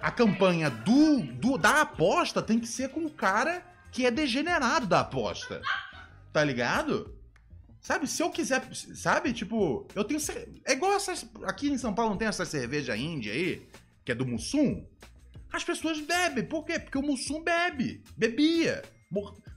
[0.00, 3.62] A campanha do, do- da aposta tem que ser com o cara
[3.92, 5.60] que é degenerado da aposta.
[6.32, 7.14] Tá ligado?
[7.86, 10.18] Sabe, se eu quiser, sabe, tipo, eu tenho.
[10.64, 11.24] É igual essas.
[11.44, 13.64] Aqui em São Paulo não tem essa cerveja índia aí,
[14.04, 14.84] que é do Mussum?
[15.52, 16.42] As pessoas bebem.
[16.42, 16.80] Por quê?
[16.80, 18.02] Porque o Mussum bebe.
[18.16, 18.82] Bebia.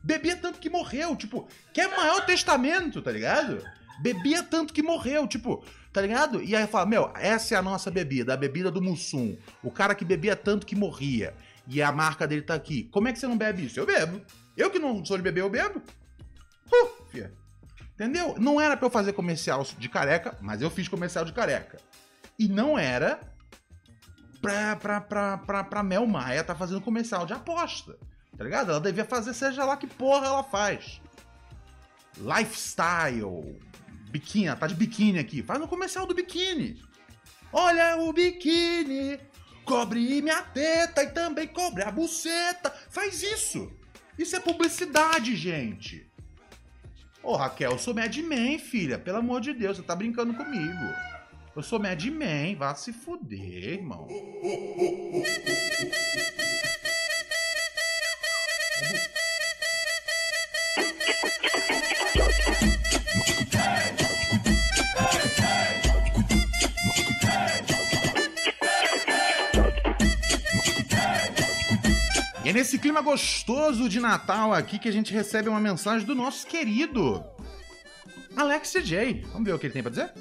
[0.03, 1.15] Bebia tanto que morreu.
[1.15, 3.67] Tipo, que é maior testamento, tá ligado?
[3.99, 6.43] Bebia tanto que morreu, tipo, tá ligado?
[6.43, 9.35] E aí fala, meu, essa é a nossa bebida, a bebida do Mussum.
[9.63, 11.33] O cara que bebia tanto que morria.
[11.67, 12.83] E a marca dele tá aqui.
[12.91, 13.79] Como é que você não bebe isso?
[13.79, 14.21] Eu bebo.
[14.55, 15.81] Eu que não sou de beber, eu bebo.
[16.71, 17.33] Uh, fia.
[17.99, 18.35] Entendeu?
[18.39, 21.77] Não era pra eu fazer comercial de careca, mas eu fiz comercial de careca.
[22.37, 23.19] E não era
[24.41, 27.97] pra, pra, pra, pra, pra Mel Maia tá fazendo comercial de aposta.
[28.37, 28.71] Tá ligado?
[28.71, 31.01] Ela devia fazer, seja lá que porra ela faz.
[32.17, 33.59] Lifestyle.
[34.09, 35.43] Biquíni, tá de biquíni aqui.
[35.43, 36.81] Faz no comercial do biquíni.
[37.51, 39.19] Olha o biquíni.
[39.65, 42.73] Cobre minha teta e também cobre a buceta.
[42.89, 43.69] Faz isso.
[44.17, 46.08] Isso é publicidade, gente.
[47.29, 48.97] Ô, Raquel, eu sou Mad Men, filha.
[48.97, 50.83] Pelo amor de Deus, você tá brincando comigo.
[51.55, 54.07] Eu sou Mad Men, vá se fuder, irmão.
[72.49, 76.47] É nesse clima gostoso de Natal aqui que a gente recebe uma mensagem do nosso
[76.47, 77.23] querido
[78.35, 79.21] Alex DJ.
[79.31, 80.11] Vamos ver o que ele tem pra dizer?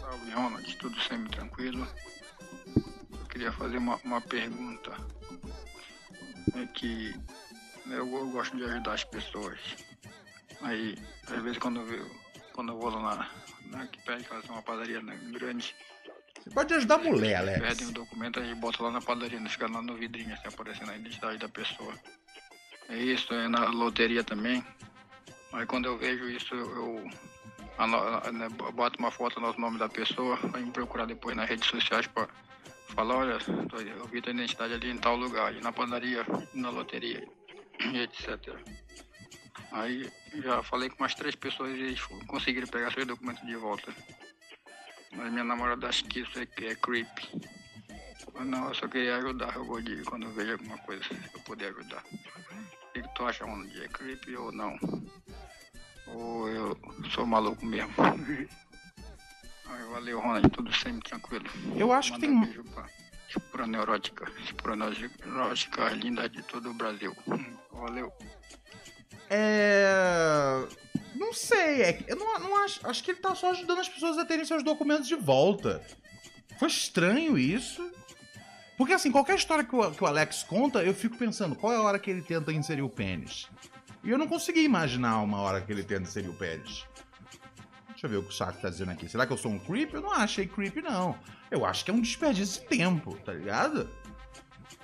[0.00, 1.86] Salve, Ronald, tudo sempre tranquilo?
[2.74, 4.92] Eu queria fazer uma, uma pergunta.
[6.56, 7.14] É que
[7.86, 9.60] eu, eu gosto de ajudar as pessoas.
[10.62, 10.96] Aí,
[11.28, 12.10] às vezes, quando eu,
[12.52, 13.14] quando eu vou lá
[13.70, 15.72] na, na que pede fazer uma padaria né, grande,
[16.46, 17.58] Você pode ajudar a mulher, Alex.
[17.58, 20.92] pedem o documento aí bota lá na padaria, não fica lá no vidrinho, assim, aparecendo
[20.92, 21.92] a identidade da pessoa.
[22.88, 24.64] É isso, é na loteria também.
[25.52, 27.10] Aí quando eu vejo isso, eu
[27.78, 31.68] ano- né, boto uma foto no nome da pessoa, vai me procurar depois nas redes
[31.68, 32.28] sociais pra
[32.94, 33.38] falar, olha,
[33.98, 37.26] eu vi tua identidade ali em tal lugar, na padaria, na loteria,
[37.80, 38.54] etc.
[39.72, 40.08] Aí
[40.44, 43.92] já falei com umas três pessoas e eles conseguiram pegar seus documentos de volta.
[45.16, 47.08] Mas minha namorada acha que isso é, é creep.
[48.34, 49.54] Mas não, eu só queria ajudar.
[49.56, 52.02] Eu vou de quando eu vejo alguma coisa, eu poder ajudar.
[52.04, 53.82] O que, que tu acha, Ronald?
[53.82, 54.78] É creep ou não?
[56.08, 56.78] Ou eu
[57.14, 57.92] sou maluco mesmo?
[59.90, 60.48] Valeu, Ronald.
[60.50, 61.46] Tudo sempre tranquilo.
[61.76, 62.54] Eu acho que Manda tem.
[62.54, 62.86] beijo pra
[63.28, 64.30] Espura Neurótica.
[64.44, 67.16] Espura Neurótica linda de todo o Brasil.
[67.72, 68.12] Valeu.
[69.30, 70.66] É.
[71.14, 72.86] Não sei, é eu não, não acho.
[72.86, 75.82] Acho que ele tá só ajudando as pessoas a terem seus documentos de volta.
[76.58, 77.90] Foi estranho isso.
[78.76, 81.76] Porque assim, qualquer história que o, que o Alex conta, eu fico pensando, qual é
[81.76, 83.48] a hora que ele tenta inserir o pênis?
[84.04, 86.84] E eu não consegui imaginar uma hora que ele tenta inserir o pênis.
[87.88, 89.08] Deixa eu ver o que o Saco tá dizendo aqui.
[89.08, 89.94] Será que eu sou um creep?
[89.94, 91.18] Eu não achei creep, não.
[91.50, 93.88] Eu acho que é um desperdício de tempo, tá ligado?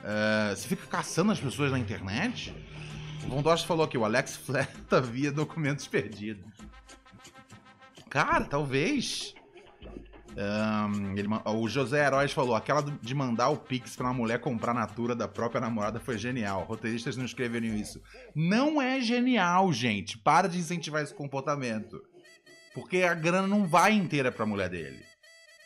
[0.03, 2.55] É, você fica caçando as pessoas na internet?
[3.29, 6.53] Von Dost falou aqui, o Alex fleta via documentos perdidos.
[8.09, 9.35] Cara, talvez.
[10.37, 14.73] Ahn, ele o José Heróis falou, aquela de mandar o Pix pra uma mulher comprar
[14.73, 16.65] natura da própria namorada foi genial.
[16.65, 18.01] Roteiristas não escreveram isso.
[18.35, 20.17] Não é genial, gente.
[20.17, 22.03] Para de incentivar esse comportamento.
[22.75, 25.03] Porque a grana não vai inteira pra mulher dele.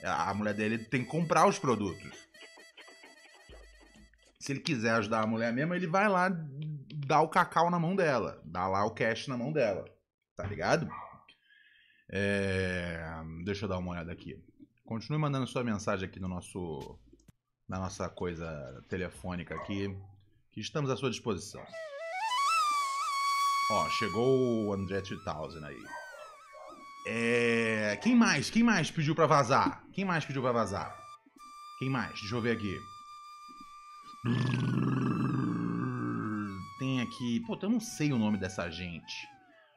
[0.02, 2.25] A mulher dele tem que comprar os produtos.
[4.46, 7.96] Se ele quiser ajudar a mulher mesmo, ele vai lá dar o cacau na mão
[7.96, 8.40] dela.
[8.44, 9.84] Dá lá o cash na mão dela.
[10.36, 10.88] Tá ligado?
[12.12, 13.04] É,
[13.44, 14.40] Deixa eu dar uma olhada aqui.
[14.84, 16.96] Continue mandando sua mensagem aqui no nosso.
[17.68, 18.46] Na nossa coisa
[18.88, 19.88] telefônica aqui.
[20.52, 21.66] Que estamos à sua disposição.
[23.72, 25.84] Ó, chegou o André 3000 aí.
[27.08, 27.96] É...
[28.00, 28.48] Quem mais?
[28.48, 29.82] Quem mais pediu pra vazar?
[29.92, 30.96] Quem mais pediu pra vazar?
[31.80, 32.12] Quem mais?
[32.20, 32.95] Deixa eu ver aqui.
[36.78, 37.40] Tem aqui.
[37.46, 39.28] Pô, eu não sei o nome dessa gente.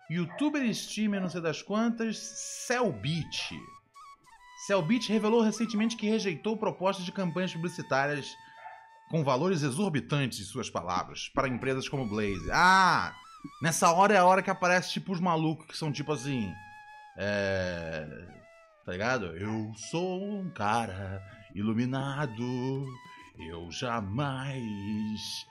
[0.10, 2.18] Youtuber streamer, não sei das quantas.
[2.18, 3.60] Cellbit.
[4.66, 8.28] Cellbit revelou recentemente que rejeitou propostas de campanhas publicitárias
[9.10, 12.50] com valores exorbitantes, em suas palavras, para empresas como Blaze.
[12.52, 13.14] Ah!
[13.62, 16.54] Nessa hora é a hora que aparece tipo os malucos que são tipo assim.
[17.18, 18.06] É.
[18.86, 19.26] Tá ligado?
[19.38, 21.22] Eu sou um cara
[21.54, 22.86] iluminado.
[23.40, 25.48] Eu jamais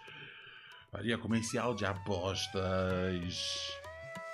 [0.92, 3.72] faria comercial de apostas.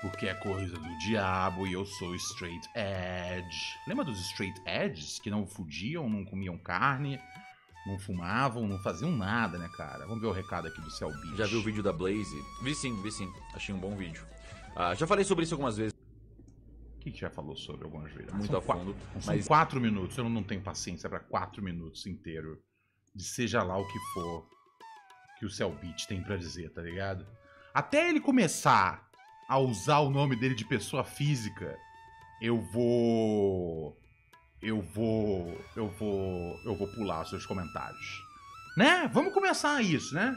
[0.03, 3.79] Porque é coisa do diabo e eu sou straight edge.
[3.87, 7.19] Lembra dos straight edges que não fudiam, não comiam carne,
[7.87, 10.05] não fumavam, não faziam nada, né, cara?
[10.07, 11.37] Vamos ver o recado aqui do Cell Beach.
[11.37, 12.37] Já viu o vídeo da Blaze?
[12.63, 13.33] Vi sim, vi sim.
[13.55, 14.27] Achei um bom vídeo.
[14.77, 15.95] Ah, já falei sobre isso algumas vezes,
[16.97, 18.33] O que, que já falou sobre algumas vezes?
[18.33, 18.95] muito São a fundo.
[19.21, 22.61] São Mas quatro minutos, eu não tenho paciência pra quatro minutos inteiro
[23.15, 24.47] de seja lá o que for
[25.39, 27.27] que o Cell Beat tem pra dizer, tá ligado?
[27.73, 29.09] Até ele começar
[29.49, 31.77] a usar o nome dele de pessoa física,
[32.41, 33.99] eu vou.
[34.63, 35.61] Eu vou.
[35.77, 36.59] Eu vou.
[36.65, 38.23] Eu vou pular os seus comentários.
[38.77, 39.09] Né?
[39.13, 40.37] Vamos começar isso, né?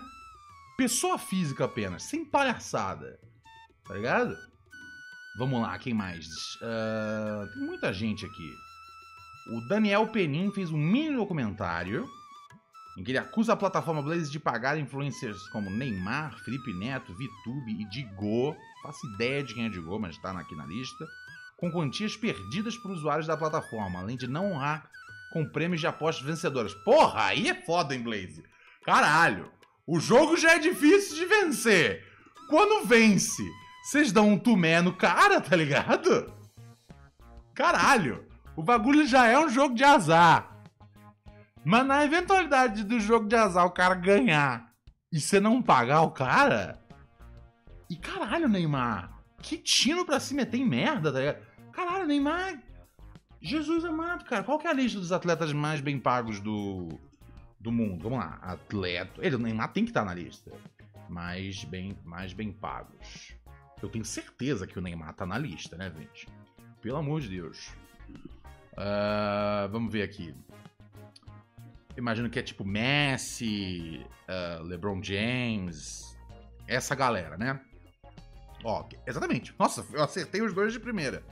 [0.78, 3.20] Pessoa física apenas, sem palhaçada.
[3.86, 4.38] Tá ligado?
[5.38, 6.28] Vamos lá, quem mais?
[6.62, 8.54] Ah, tem muita gente aqui.
[9.56, 12.08] O Daniel Penin fez um mini documentário
[12.98, 17.72] em que ele acusa a plataforma Blaze de pagar influencers como Neymar, Felipe Neto, VTube
[17.80, 18.58] e Digo.
[18.82, 21.08] Faço ideia de quem é Digo, mas tá aqui na lista.
[21.58, 24.90] Com quantias perdidas por usuários da plataforma, além de não honrar
[25.32, 26.74] com prêmios de apostas vencedoras.
[26.74, 28.44] Porra, aí é foda, hein, Blaze?
[28.84, 29.52] Caralho!
[29.86, 32.04] O jogo já é difícil de vencer.
[32.50, 33.44] Quando vence,
[33.84, 36.34] vocês dão um tumé no cara, tá ligado?
[37.54, 38.26] Caralho!
[38.56, 40.57] O bagulho já é um jogo de azar.
[41.68, 44.72] Mas na eventualidade do jogo de azar o cara ganhar
[45.12, 46.82] e você não pagar o cara.
[47.90, 49.22] E caralho, Neymar.
[49.42, 51.46] Que tino pra se meter em merda, tá ligado?
[51.74, 52.64] Caralho, Neymar.
[53.42, 54.46] Jesus amado, cara.
[54.46, 56.88] Qual que é a lista dos atletas mais bem pagos do,
[57.60, 58.02] do mundo?
[58.02, 58.40] Vamos lá.
[58.42, 59.20] Atleta.
[59.20, 60.50] Ele, o Neymar tem que estar na lista.
[61.10, 63.34] Mais bem, mais bem pagos.
[63.84, 66.30] Eu tenho certeza que o Neymar tá na lista, né, gente?
[66.82, 67.74] Pelo amor de Deus.
[68.78, 70.34] Ah, vamos ver aqui.
[71.98, 76.16] Imagino que é tipo Messi, ah, LeBron James,
[76.68, 77.60] essa galera, né?
[78.64, 79.54] Ó, exatamente.
[79.58, 81.24] Nossa, eu acertei os dois de primeira.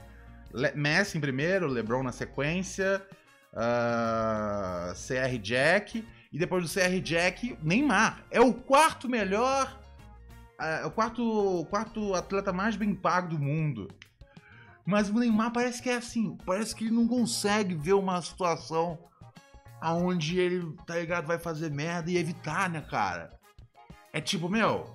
[0.52, 3.00] Le- Messi em primeiro, LeBron na sequência,
[3.54, 8.24] ah, CR Jack e depois do CR Jack, Neymar.
[8.30, 9.78] É o quarto melhor,
[10.58, 13.88] ah, é o quarto, quarto atleta mais bem pago do mundo.
[14.84, 18.98] Mas o Neymar parece que é assim, parece que ele não consegue ver uma situação
[19.80, 23.38] aonde ele, tá ligado, vai fazer merda e evitar, né, cara?
[24.12, 24.94] É tipo, meu,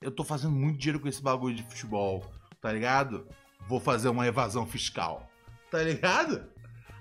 [0.00, 2.24] eu tô fazendo muito dinheiro com esse bagulho de futebol,
[2.60, 3.26] tá ligado?
[3.68, 5.28] Vou fazer uma evasão fiscal,
[5.70, 6.44] tá ligado?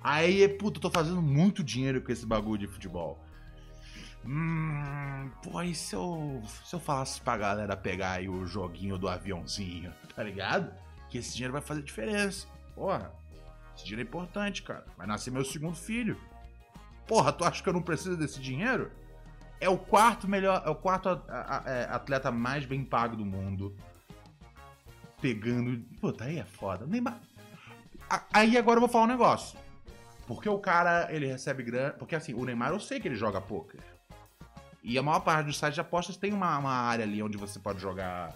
[0.01, 3.19] Aí, puta, eu tô fazendo muito dinheiro com esse bagulho de futebol.
[4.25, 9.08] Hum, pô, e se eu, se eu falasse pra galera pegar aí o joguinho do
[9.08, 10.73] aviãozinho, tá ligado?
[11.10, 12.47] Que esse dinheiro vai fazer diferença.
[12.73, 13.13] Porra,
[13.75, 14.86] esse dinheiro é importante, cara.
[14.97, 16.19] Vai nascer meu segundo filho.
[17.08, 18.91] Porra, tu acha que eu não preciso desse dinheiro?
[19.60, 21.10] É o quarto melhor, é o quarto
[21.65, 23.76] é, atleta mais bem pago do mundo.
[25.22, 25.80] Pegando.
[26.00, 26.86] Puta, aí é foda.
[26.86, 27.20] Neymar.
[28.34, 29.58] Aí agora eu vou falar um negócio.
[30.28, 31.94] Porque o cara, ele recebe grana.
[31.94, 33.80] Porque assim, o Neymar eu sei que ele joga poker.
[34.84, 37.60] E a maior parte dos sites de apostas tem uma, uma área ali onde você
[37.60, 38.36] pode jogar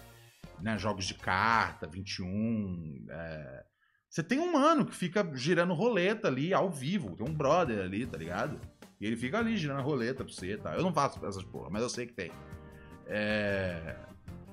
[0.60, 3.06] né, jogos de carta, 21.
[3.08, 3.64] é.
[4.10, 7.14] Você tem um mano que fica girando roleta ali ao vivo.
[7.14, 8.60] Tem um brother ali, tá ligado?
[9.00, 10.74] E ele fica ali girando roleta pra você, tá?
[10.74, 12.32] Eu não faço essas porra, mas eu sei que tem.
[13.06, 13.96] É...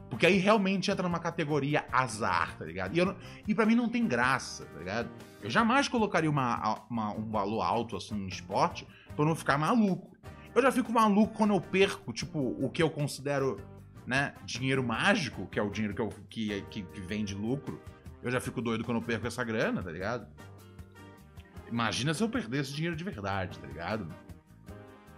[0.10, 2.96] Porque aí realmente entra numa categoria azar, tá ligado?
[2.96, 3.16] E, não...
[3.48, 5.10] e pra mim não tem graça, tá ligado?
[5.42, 10.16] Eu jamais colocaria uma, uma- um valor alto assim em esporte pra não ficar maluco.
[10.56, 13.60] Eu já fico maluco quando eu perco, tipo, o que eu considero,
[14.06, 17.82] né, dinheiro mágico, que é o dinheiro que, eu, que, que, que vem de lucro.
[18.28, 20.28] Eu já fico doido quando eu perco essa grana, tá ligado?
[21.72, 24.14] Imagina se eu perdesse dinheiro de verdade, tá ligado?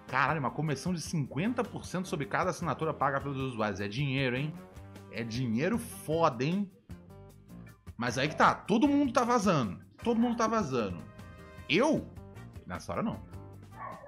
[0.05, 3.79] Caralho, uma comissão de 50% sobre cada assinatura paga pelos usuários.
[3.79, 4.53] É dinheiro, hein?
[5.11, 6.71] É dinheiro foda, hein?
[7.97, 9.79] Mas aí que tá, todo mundo tá vazando.
[10.03, 11.01] Todo mundo tá vazando.
[11.67, 12.13] Eu?
[12.67, 13.19] Nessa hora não.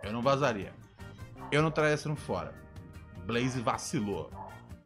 [0.04, 0.76] Eu não vazaria.
[1.52, 2.54] Eu não traria esse no fora.
[3.26, 4.30] Blaze vacilou.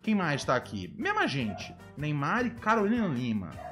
[0.02, 0.94] Quem mais tá aqui?
[0.98, 1.76] Mesma gente.
[1.98, 3.65] Neymar e Carolina Lima.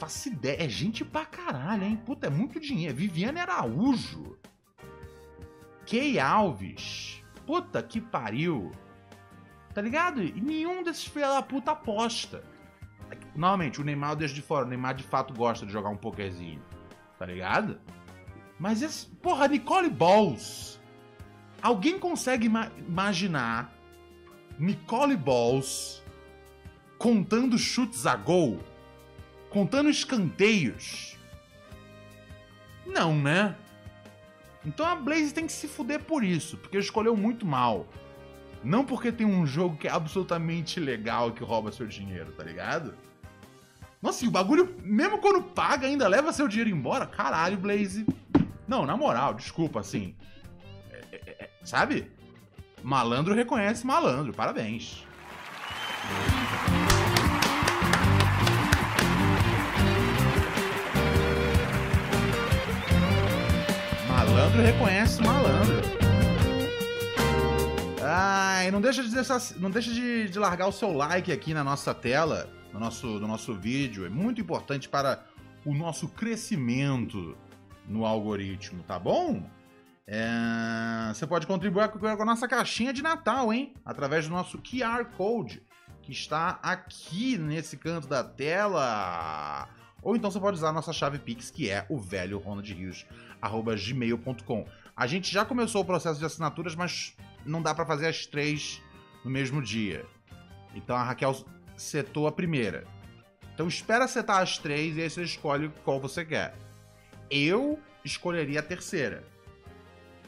[0.00, 0.64] Faço ideia.
[0.64, 1.96] É gente pra caralho, hein?
[2.04, 2.96] Puta, é muito dinheiro.
[2.96, 4.36] Viviane Araújo.
[5.86, 7.22] Key Alves.
[7.46, 8.72] Puta que pariu.
[9.74, 10.22] Tá ligado?
[10.22, 12.42] E nenhum desses filha da puta aposta.
[13.34, 14.64] Normalmente, o Neymar eu deixo de fora.
[14.64, 16.62] O Neymar de fato gosta de jogar um pokerzinho.
[17.18, 17.78] Tá ligado?
[18.58, 19.06] Mas esse.
[19.06, 20.80] Porra, Nicole Balls.
[21.62, 23.72] Alguém consegue ima- imaginar
[24.58, 26.02] Nicole Balls
[26.98, 28.58] contando chutes a gol?
[29.50, 31.18] Contando escanteios?
[32.86, 33.56] Não, né?
[34.64, 37.86] Então a Blaze tem que se fuder por isso, porque escolheu muito mal.
[38.62, 42.94] Não porque tem um jogo que é absolutamente legal que rouba seu dinheiro, tá ligado?
[44.02, 47.06] Nossa, e o bagulho, mesmo quando paga, ainda leva seu dinheiro embora?
[47.06, 48.06] Caralho, Blaze.
[48.68, 50.14] Não, na moral, desculpa, assim.
[50.90, 52.10] É, é, é, sabe?
[52.82, 55.04] Malandro reconhece malandro, parabéns.
[64.50, 65.80] Malandro reconhece malandro.
[68.02, 71.94] Ai, não deixa de, não deixa de, de largar o seu like aqui na nossa
[71.94, 72.48] tela.
[72.72, 74.04] no nosso, no nosso vídeo.
[74.04, 75.24] É muito importante para
[75.64, 77.36] o nosso crescimento
[77.86, 79.48] no algoritmo, tá bom?
[80.06, 83.74] É, você pode contribuir com a nossa caixinha de Natal, hein?
[83.84, 85.62] Através do nosso QR Code,
[86.02, 89.68] que está aqui nesse canto da tela.
[90.02, 92.42] Ou então você pode usar a nossa chave Pix, que é o velho
[93.40, 94.66] gmail.com.
[94.96, 98.82] A gente já começou o processo de assinaturas, mas não dá para fazer as três
[99.24, 100.04] no mesmo dia.
[100.74, 101.36] Então a Raquel
[101.76, 102.86] setou a primeira.
[103.54, 106.54] Então espera setar as três e aí você escolhe qual você quer.
[107.30, 109.24] Eu escolheria a terceira.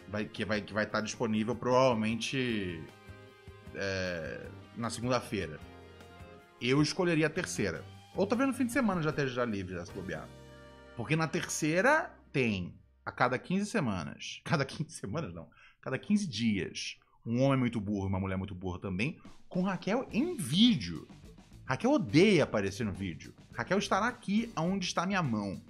[0.08, 2.82] Vai, que, vai, que vai estar disponível provavelmente
[3.74, 4.46] é,
[4.76, 5.58] na segunda-feira.
[6.60, 7.84] Eu escolheria a terceira.
[8.14, 10.28] Ou talvez no fim de semana já esteja livre, já se bobear.
[10.96, 12.74] Porque na terceira tem
[13.04, 14.40] a cada 15 semanas.
[14.44, 15.48] Cada 15 semanas, não.
[15.80, 16.98] Cada 15 dias.
[17.24, 19.18] Um homem muito burro e uma mulher muito burra também.
[19.48, 21.06] Com Raquel em vídeo.
[21.64, 23.34] Raquel odeia aparecer no vídeo.
[23.52, 25.60] Raquel estará aqui onde está minha mão.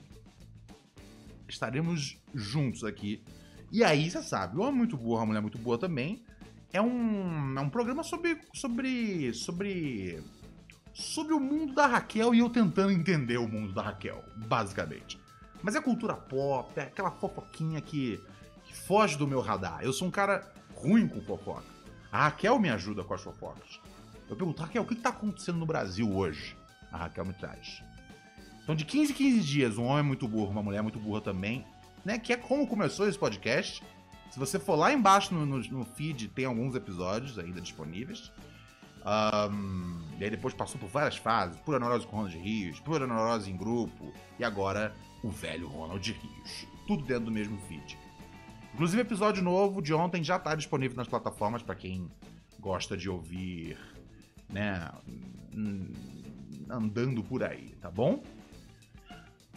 [1.49, 3.23] Estaremos juntos aqui.
[3.71, 6.25] E aí, você sabe, o homem muito burro, a mulher muito boa também.
[6.73, 10.23] É um, é um programa sobre, sobre, sobre
[10.95, 15.19] sobre o mundo da Raquel e eu tentando entender o mundo da Raquel, basicamente.
[15.63, 18.21] Mas é cultura pop, é aquela fofoquinha que,
[18.65, 19.81] que foge do meu radar.
[19.83, 21.65] Eu sou um cara ruim com fofoca.
[22.11, 23.81] A Raquel me ajuda com as fofocas.
[24.29, 26.57] Eu pergunto, Raquel, o que está acontecendo no Brasil hoje?
[26.91, 27.83] A Raquel me traz.
[28.63, 31.65] Então, de 15 em 15 dias, um homem muito burro, uma mulher muito burra também,
[32.05, 32.19] né?
[32.19, 33.83] Que é como começou esse podcast.
[34.31, 38.33] Se você for lá embaixo no, no, no feed, tem alguns episódios ainda disponíveis.
[39.05, 43.51] Um, e aí depois passou por várias fases, pura neurose com Ronald Rios, pura neurose
[43.51, 46.67] em grupo, e agora o velho Ronald Rios.
[46.87, 47.99] Tudo dentro do mesmo feed.
[48.75, 52.11] Inclusive, episódio novo de ontem já está disponível nas plataformas para quem
[52.59, 53.77] gosta de ouvir,
[54.49, 54.91] né,
[56.71, 58.23] andando por aí, tá bom?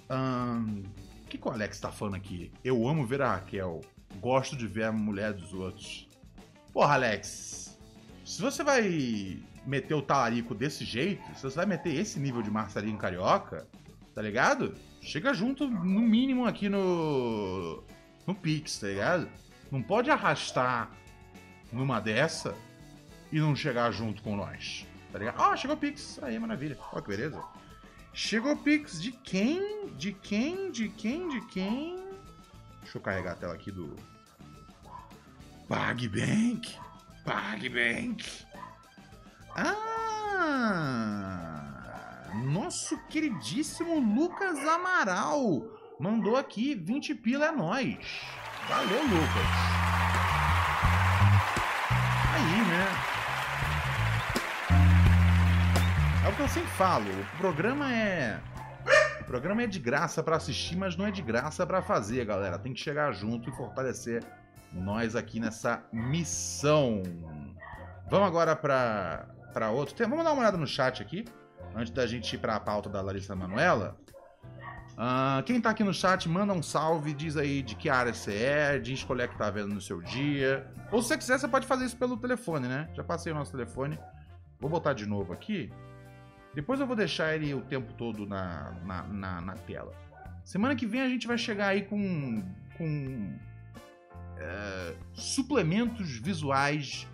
[0.09, 0.84] Um,
[1.24, 2.51] o que, que o Alex tá falando aqui?
[2.63, 3.82] Eu amo ver a Raquel,
[4.20, 6.09] gosto de ver a mulher dos outros.
[6.74, 7.80] Porra, Alex,
[8.26, 12.51] se você vai meter o talarico desse jeito, se você vai meter esse nível de
[12.51, 13.68] Marcelinho Carioca,
[14.13, 14.76] tá ligado?
[15.05, 17.83] Chega junto, no mínimo, aqui no.
[18.25, 19.29] no Pix, tá ligado?
[19.71, 20.89] Não pode arrastar
[21.71, 22.55] numa dessa
[23.31, 24.87] e não chegar junto com nós.
[25.11, 25.39] Tá ligado?
[25.39, 26.17] Ah, chegou o Pix.
[26.23, 26.75] Aí, maravilha.
[26.91, 27.39] Olha que beleza.
[28.13, 29.89] Chegou o Pix de quem?
[29.95, 30.71] De quem?
[30.71, 31.29] De quem?
[31.29, 32.03] De quem?
[32.81, 33.95] Deixa eu carregar a tela aqui do.
[35.67, 36.75] PagBank.
[37.23, 38.25] PagBank.
[39.55, 41.24] Ah!
[42.43, 45.63] Nosso queridíssimo Lucas Amaral
[45.99, 47.97] mandou aqui 20 pila é nós.
[48.67, 49.47] Valeu, Lucas.
[52.33, 52.88] Aí, né?
[56.25, 58.39] É o que eu sempre falo, o programa é
[59.21, 62.59] o programa é de graça para assistir, mas não é de graça para fazer, galera.
[62.59, 64.23] Tem que chegar junto e fortalecer
[64.71, 67.01] nós aqui nessa missão.
[68.09, 70.11] Vamos agora para outro tema.
[70.11, 71.25] Vamos dar uma olhada no chat aqui,
[71.76, 73.97] antes da gente ir para a pauta da Larissa Manuela.
[74.93, 78.34] Uh, quem tá aqui no chat, manda um salve, diz aí de que área você
[78.34, 80.65] é, diz qual é que tá vendo no seu dia.
[80.89, 82.89] Ou se você quiser, você pode fazer isso pelo telefone, né?
[82.93, 83.99] Já passei o nosso telefone.
[84.57, 85.69] Vou botar de novo aqui.
[86.53, 89.93] Depois eu vou deixar ele o tempo todo na, na, na, na tela.
[90.45, 92.41] Semana que vem a gente vai chegar aí com,
[92.78, 93.38] com
[94.38, 97.05] é, suplementos visuais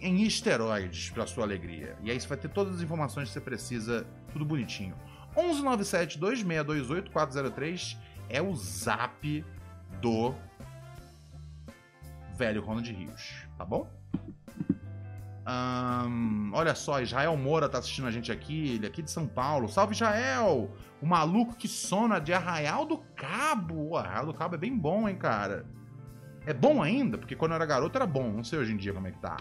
[0.00, 1.96] em esteroides para sua alegria.
[2.02, 4.94] E aí você vai ter todas as informações que você precisa, tudo bonitinho.
[5.36, 7.96] 1197 2628 403
[8.28, 9.44] é o zap
[10.00, 10.34] do
[12.36, 13.90] velho Ronald Rios, tá bom?
[15.48, 19.26] Um, olha só, Israel Moura tá assistindo a gente aqui, ele é aqui de São
[19.26, 19.68] Paulo.
[19.68, 20.70] Salve Israel!
[21.00, 23.90] O maluco que sona de Arraial do Cabo.
[23.90, 25.64] O Arraial do Cabo é bem bom, hein, cara?
[26.44, 28.30] É bom ainda, porque quando eu era garoto era bom.
[28.30, 29.38] Não sei hoje em dia como é que tá.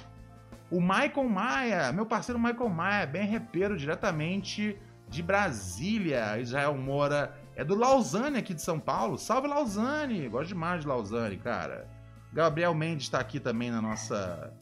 [0.70, 6.38] O Michael Maia, meu parceiro Michael Maia, bem repeiro diretamente de Brasília.
[6.40, 9.18] Israel Moura é do Lausanne aqui de São Paulo.
[9.18, 10.28] Salve Lausanne!
[10.28, 11.88] Gosto demais de Lausanne, cara.
[12.34, 14.54] Gabriel Mendes está aqui também na nossa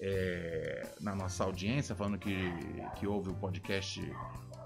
[0.00, 2.52] é, na nossa audiência, falando que,
[2.96, 4.00] que ouve o podcast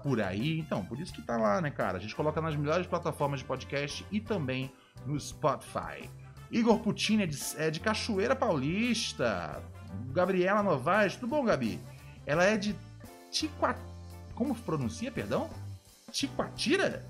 [0.03, 0.59] por aí.
[0.59, 1.97] Então, por isso que tá lá, né, cara?
[1.97, 4.71] A gente coloca nas melhores plataformas de podcast e também
[5.05, 6.09] no Spotify.
[6.51, 9.63] Igor Putin é de, é de Cachoeira Paulista.
[10.11, 11.79] Gabriela Novaes, tudo bom, Gabi?
[12.25, 12.75] Ela é de
[13.31, 13.77] Tiqua...
[14.35, 15.49] Como pronuncia, perdão?
[16.11, 17.05] Tiquatira?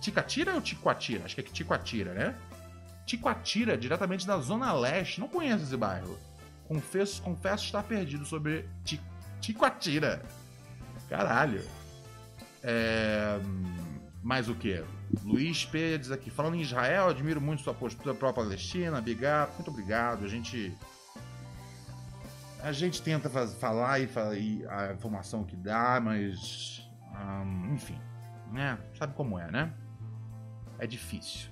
[0.00, 1.24] Ticatira ou Tiquatira?
[1.24, 2.34] Acho que é Tiquatira, né?
[3.04, 5.20] Tiquatira, diretamente da Zona Leste.
[5.20, 6.18] Não conheço esse bairro
[6.68, 8.68] confesso, confesso estar perdido sobre
[9.40, 10.22] Ticoatira.
[11.08, 11.64] Caralho.
[12.62, 13.40] É...
[14.22, 14.84] Mais o quê?
[15.24, 16.30] Luiz Pérez aqui.
[16.30, 18.98] Falando em Israel, admiro muito sua postura pró-Palestina.
[18.98, 20.24] Obrigado, muito obrigado.
[20.24, 20.76] A gente.
[22.62, 26.88] A gente tenta faz- falar e, e a informação que dá, mas.
[27.72, 28.00] enfim.
[28.52, 28.78] Né?
[28.98, 29.72] Sabe como é, né?
[30.78, 31.50] É difícil.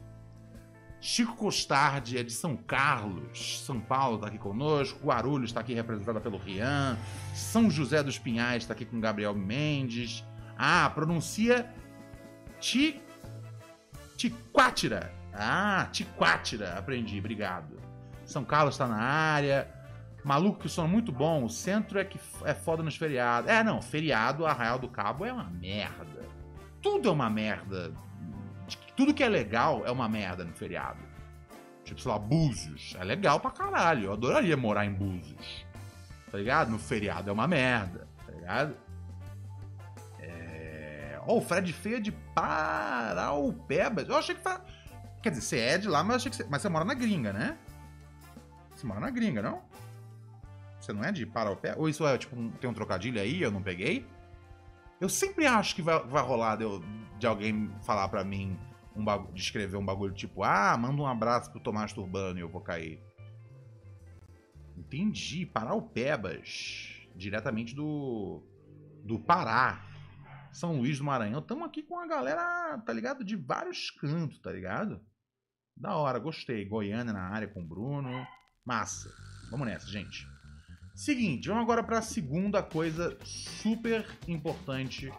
[1.00, 5.07] Chico Costardi é de São Carlos, São Paulo, tá aqui conosco.
[5.07, 6.96] Guarulhos está aqui representada pelo Rian.
[7.34, 10.24] São José dos Pinhais está aqui com Gabriel Mendes.
[10.59, 11.70] Ah, pronuncia
[12.59, 13.00] Ti...
[14.16, 15.12] Tiquátira.
[15.32, 16.78] Ah, Tiquátira.
[16.78, 17.78] Aprendi, obrigado.
[18.24, 19.68] São Carlos está na área.
[20.26, 21.44] Maluco que sono muito bom.
[21.44, 23.48] O centro é que é foda nos feriados.
[23.48, 26.24] É, não, feriado, Arraial do Cabo é uma merda.
[26.82, 27.92] Tudo é uma merda.
[28.96, 30.98] Tudo que é legal é uma merda no feriado.
[31.84, 32.96] Tipo, sei lá, Búzios.
[32.98, 34.06] É legal pra caralho.
[34.06, 35.64] Eu adoraria morar em Búzios.
[36.28, 36.72] Tá ligado?
[36.72, 38.08] No feriado é uma merda.
[38.26, 38.76] Tá ligado?
[40.18, 41.20] É.
[41.24, 44.08] Ó, o Fred Feia de Paraupebas.
[44.08, 44.40] Eu achei que.
[44.40, 44.60] Fa...
[45.22, 46.46] Quer dizer, você é de lá, mas eu achei que você.
[46.50, 47.56] Mas você mora na gringa, né?
[48.74, 49.62] Você mora na gringa, não?
[50.87, 51.78] Você não é de Paraupebas?
[51.80, 54.07] Ou isso é, tipo, um- tem um trocadilho aí, eu não peguei?
[55.01, 56.80] Eu sempre acho que vai, vai rolar de, eu-
[57.18, 58.57] de alguém falar pra mim,
[58.95, 62.49] um de escrever um bagulho tipo, ah, manda um abraço pro Tomás Turbano e eu
[62.49, 63.03] vou cair.
[64.76, 66.93] Entendi, Paraupebas.
[67.16, 68.43] Diretamente do.
[69.05, 69.84] do Pará.
[70.53, 71.43] São Luís do Maranhão.
[71.43, 73.24] Tamo aqui com a galera, tá ligado?
[73.24, 75.01] De vários cantos, tá ligado?
[75.76, 76.64] Da hora, gostei.
[76.64, 78.24] Goiânia na área com o Bruno.
[78.64, 79.11] Massa.
[79.51, 80.26] Vamos nessa, gente.
[80.97, 85.12] Seguinte, vamos agora para a segunda coisa super importante,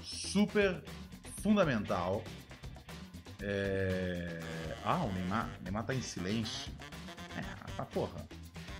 [0.00, 0.80] super
[1.42, 2.22] fundamental.
[3.42, 4.38] É...
[4.84, 6.72] Ah, o Neymar, o Neymar tá em silêncio.
[7.36, 7.42] É,
[7.76, 8.28] tá porra.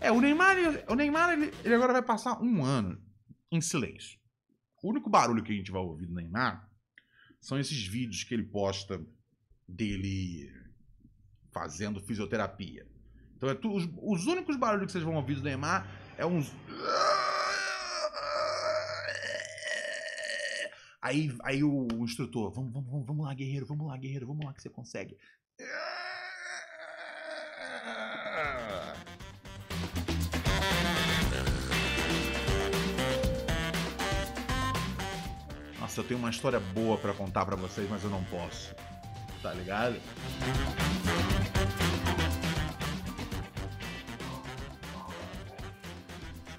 [0.01, 0.57] É, o Neymar,
[0.89, 3.03] o Neymar ele, ele agora vai passar um ano
[3.51, 4.17] em silêncio.
[4.81, 6.71] O único barulho que a gente vai ouvir do Neymar
[7.41, 9.05] são esses vídeos que ele posta
[9.69, 10.49] dele
[11.53, 12.87] fazendo fisioterapia.
[13.37, 15.85] Então é tu- os, os únicos barulhos que vocês vão ouvir do Neymar
[16.19, 16.53] é uns.
[21.01, 24.62] Aí, aí o, instrutor, vamos, vamos, vamos, lá, guerreiro, vamos lá, guerreiro, vamos lá que
[24.62, 25.19] você consegue.
[35.79, 38.75] Nossa, eu tenho uma história boa pra contar pra vocês, mas eu não posso.
[39.43, 40.01] Tá ligado?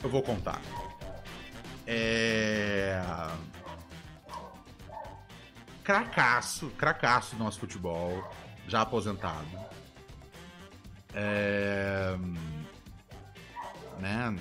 [0.06, 0.62] Eu vou contar.
[1.88, 3.02] É.
[5.84, 8.32] Cracaço, cracaço do nosso futebol,
[8.68, 9.50] já aposentado.
[11.12, 12.16] É.
[13.98, 14.38] Né?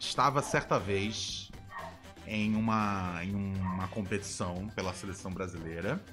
[0.00, 1.48] Estava certa vez
[2.26, 6.04] em uma, em uma competição pela seleção brasileira.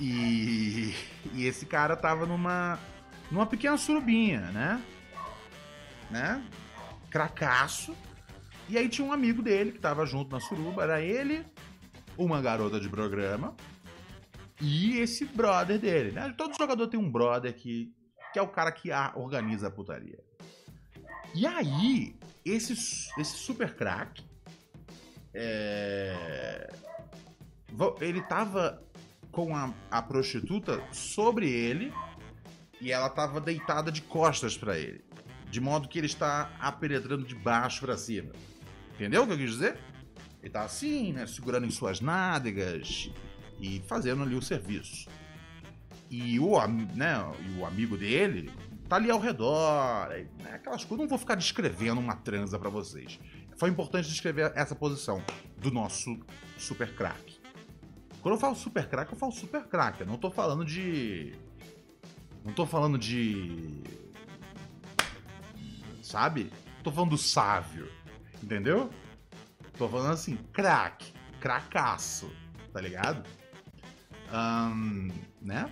[0.00, 0.92] E,
[1.32, 2.76] e esse cara tava numa,
[3.30, 4.82] numa pequena surubinha, né?
[6.10, 6.44] Né?
[7.10, 7.94] Cracaço.
[8.68, 10.82] E aí tinha um amigo dele que tava junto na suruba.
[10.82, 11.44] Era ele,
[12.16, 13.54] uma garota de programa
[14.60, 16.34] e esse brother dele, né?
[16.36, 17.92] Todo jogador tem um brother que,
[18.32, 20.18] que é o cara que organiza a putaria.
[21.34, 24.24] E aí, esse, esse super craque,
[25.34, 26.72] é,
[28.00, 28.82] ele tava
[29.30, 31.92] com a, a prostituta sobre ele
[32.80, 35.04] e ela tava deitada de costas pra ele.
[35.50, 38.32] De modo que ele está a penetrando de baixo pra cima.
[38.94, 39.78] Entendeu o que eu quis dizer?
[40.42, 41.26] Ele tá assim, né?
[41.26, 43.10] Segurando em suas nádegas
[43.60, 45.08] e fazendo ali o serviço.
[46.10, 48.50] E o, né, e o amigo dele
[48.88, 50.08] tá ali ao redor,
[50.42, 51.02] né, aquelas coisas.
[51.02, 53.18] Não vou ficar descrevendo uma transa pra vocês.
[53.56, 55.22] Foi importante descrever essa posição
[55.58, 56.18] do nosso
[56.58, 57.38] super craque.
[58.20, 60.02] Quando eu falo super craque, eu falo super craque.
[60.02, 61.34] Eu não tô falando de.
[62.44, 63.82] Não tô falando de.
[66.06, 66.52] Sabe?
[66.84, 67.90] Tô falando do sávio.
[68.40, 68.90] Entendeu?
[69.76, 72.30] Tô falando assim, craque, cracaço,
[72.72, 73.28] tá ligado?
[74.30, 75.08] Ahn,
[75.42, 75.68] né?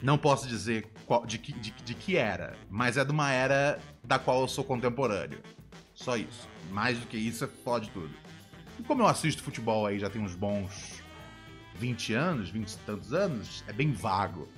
[0.00, 3.80] Não posso dizer qual- de, que, de, de que era, mas é de uma era
[4.04, 5.40] da qual eu sou contemporâneo.
[5.94, 6.48] Só isso.
[6.70, 8.14] Mais do que isso, é pode tudo.
[8.78, 11.02] E como eu assisto futebol aí já tem uns bons
[11.74, 14.48] 20 anos, 20 e tantos anos, é bem vago.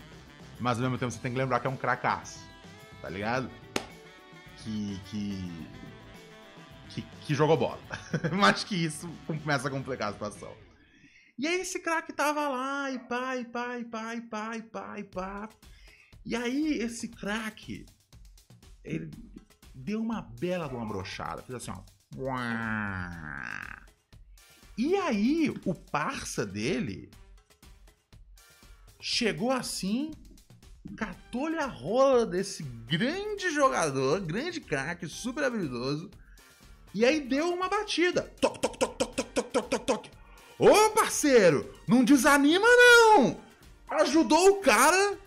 [0.61, 2.41] Mas ao mesmo tempo você tem que lembrar que é um cracaço,
[3.01, 3.49] tá ligado?
[4.63, 5.01] Que.
[5.11, 5.53] que.
[6.91, 7.81] que, que jogou bola.
[8.33, 10.55] Mas que isso começa a complicar a situação.
[11.39, 14.63] E aí esse craque tava lá, e pá, e pá, e pá, e pá, e
[14.63, 15.49] pá, e pá.
[16.25, 17.87] E aí esse craque,
[18.85, 19.11] ele
[19.75, 21.43] deu uma bela de uma brochada.
[21.43, 21.99] Fez assim, ó.
[24.77, 27.11] E aí, o parça dele
[29.01, 30.11] chegou assim,
[30.97, 36.11] catou-lhe a rola desse grande jogador, grande craque, super habilidoso,
[36.95, 38.23] e aí deu uma batida.
[38.41, 40.11] Toc, toc, toc, toc, toc, toc, toc, toc, toc.
[40.59, 43.41] Ô, parceiro, não desanima não!
[43.89, 45.19] Ajudou o cara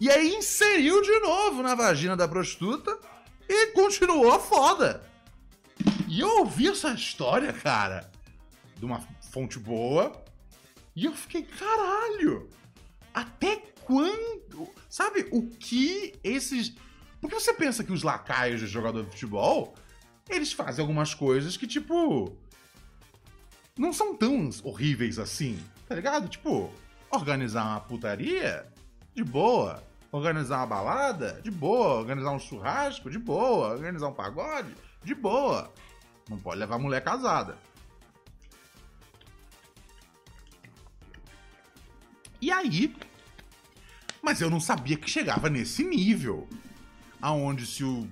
[0.00, 2.98] e aí inseriu de novo na vagina da prostituta
[3.48, 5.08] e continuou foda.
[6.08, 8.10] E eu ouvi essa história, cara,
[8.76, 9.00] de uma
[9.30, 10.12] fonte boa,
[10.94, 12.50] e eu fiquei, caralho,
[13.14, 14.70] até quando?
[14.88, 16.74] Sabe o que esses.
[17.20, 19.74] Porque você pensa que os lacaios de jogador de futebol,
[20.28, 22.34] eles fazem algumas coisas que, tipo.
[23.76, 26.28] Não são tão horríveis assim, tá ligado?
[26.28, 26.70] Tipo,
[27.10, 28.66] organizar uma putaria,
[29.14, 29.82] de boa.
[30.10, 31.98] Organizar uma balada, de boa.
[31.98, 33.72] Organizar um churrasco, de boa.
[33.72, 34.74] Organizar um pagode,
[35.04, 35.72] de boa.
[36.28, 37.58] Não pode levar mulher casada.
[42.40, 42.94] E aí.
[44.22, 46.48] Mas eu não sabia que chegava nesse nível.
[47.20, 48.08] Aonde se o.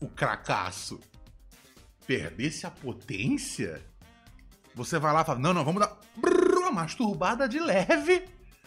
[0.00, 0.98] O cracaço
[2.04, 3.80] perdesse a potência,
[4.74, 5.96] você vai lá e fala: Não, não, vamos dar.
[6.16, 8.24] brrr, uma masturbada de leve.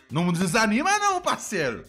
[0.10, 1.84] Não desanima, não, parceiro.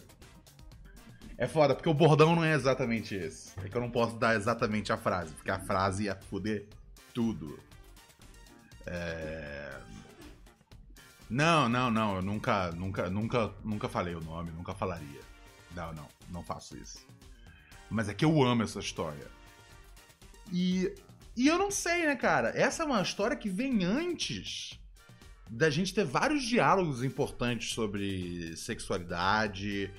[1.37, 3.51] É foda, porque o bordão não é exatamente esse.
[3.63, 6.67] É que eu não posso dar exatamente a frase, porque a frase ia foder
[7.13, 7.59] tudo.
[8.85, 9.79] É...
[11.29, 12.15] Não, não, não.
[12.17, 15.21] Eu nunca, nunca, nunca, nunca falei o nome, nunca falaria.
[15.75, 17.05] Não, não, não faço isso.
[17.89, 19.27] Mas é que eu amo essa história.
[20.51, 20.93] E,
[21.35, 22.49] e eu não sei, né, cara?
[22.49, 24.79] Essa é uma história que vem antes
[25.49, 29.91] da gente ter vários diálogos importantes sobre sexualidade,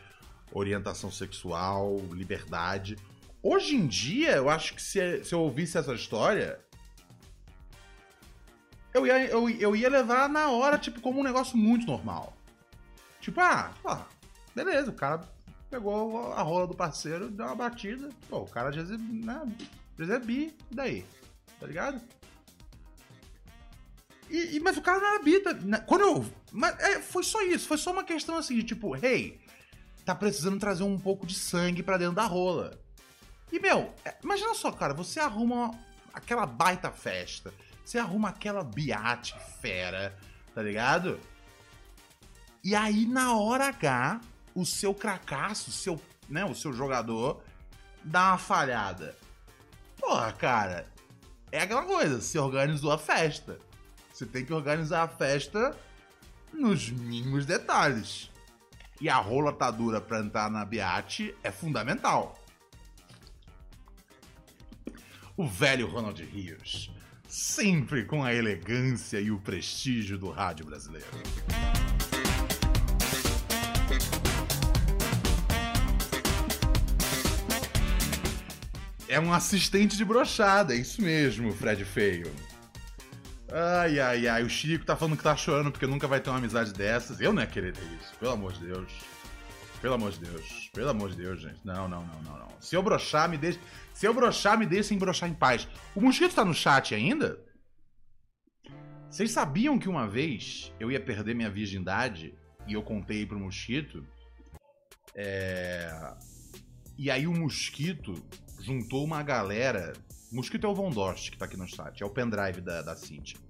[0.53, 2.97] orientação sexual, liberdade.
[3.43, 6.61] Hoje em dia, eu acho que se, se eu ouvisse essa história,
[8.99, 12.37] eu ia, eu, eu ia levar na hora, tipo, como um negócio muito normal.
[13.21, 13.97] Tipo, ah, pô,
[14.55, 15.21] beleza, o cara
[15.71, 18.09] pegou a rola do parceiro, deu uma batida.
[18.29, 19.43] Pô, o cara já né,
[19.99, 21.05] é bi, e daí?
[21.61, 22.01] Tá ligado?
[24.31, 25.41] E, e- mas o cara não era bi.
[25.41, 25.55] tá-
[25.87, 26.27] Quando eu.
[26.53, 29.41] Mas é, foi só isso, foi só uma questão assim de tipo, hey,
[30.05, 32.79] tá precisando trazer um pouco de sangue pra dentro da rola.
[33.51, 35.71] E, meu, é, imagina só, cara, você arruma
[36.13, 37.53] aquela baita festa,
[37.89, 40.15] você arruma aquela biate fera,
[40.55, 41.19] tá ligado?
[42.63, 44.21] E aí, na hora H,
[44.55, 47.43] o seu cracaço, seu, né, o seu jogador,
[48.05, 49.17] dá uma falhada.
[49.99, 50.87] Porra, cara,
[51.51, 53.59] é aquela coisa, você organizou a festa.
[54.13, 55.75] Você tem que organizar a festa
[56.53, 58.31] nos mínimos detalhes.
[59.01, 62.39] E a rola tá dura pra entrar na biate é fundamental.
[65.35, 66.91] O velho Ronald Rios,
[67.29, 71.07] sempre com a elegância e o prestígio do rádio brasileiro.
[79.07, 82.31] É um assistente de brochada, é isso mesmo, Fred Feio.
[83.51, 86.39] Ai, ai, ai, o Chico tá falando que tá chorando porque nunca vai ter uma
[86.39, 87.21] amizade dessas.
[87.21, 88.93] Eu não ia querer ter isso, pelo amor de Deus.
[89.81, 91.61] Pelo amor de Deus, pelo amor de Deus, gente.
[91.65, 92.49] Não, não, não, não, não.
[92.61, 93.61] Se eu brochar, me deixe.
[93.99, 95.67] Se eu brochar, me deixem brochar em paz.
[95.93, 97.45] O Mosquito tá no chat ainda?
[99.11, 102.33] Vocês sabiam que uma vez eu ia perder minha virgindade
[102.65, 104.07] e eu contei pro Mosquito?
[105.17, 106.15] É...
[106.97, 108.15] E aí o Mosquito
[108.61, 109.95] juntou uma galera.
[110.31, 112.95] Mosquito é o Von Dorst que tá aqui no chat, é o pendrive da, da
[112.95, 113.41] Cintia.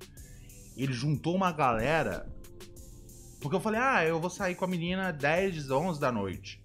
[0.74, 2.26] Ele juntou uma galera.
[3.42, 6.59] Porque eu falei, ah, eu vou sair com a menina 10, 11 da noite.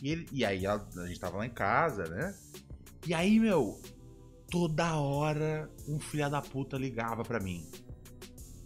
[0.00, 2.34] E, ele, e aí a gente tava lá em casa, né?
[3.06, 3.80] E aí, meu,
[4.50, 7.66] toda hora um filho da puta ligava pra mim.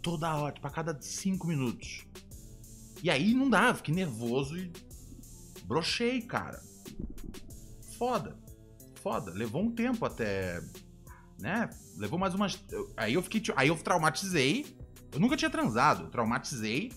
[0.03, 2.07] Toda hora, tipo, a cada 5 minutos.
[3.03, 4.73] E aí não eu fiquei nervoso e
[5.65, 6.63] brochei, cara.
[7.97, 8.37] Foda.
[9.03, 9.33] Foda.
[9.33, 10.61] Levou um tempo até.
[11.39, 11.71] Né?
[11.97, 12.63] Levou mais umas.
[12.97, 13.43] Aí eu fiquei.
[13.57, 14.67] Aí eu traumatizei.
[15.13, 16.11] Eu nunca tinha transado.
[16.11, 16.93] Traumatizei.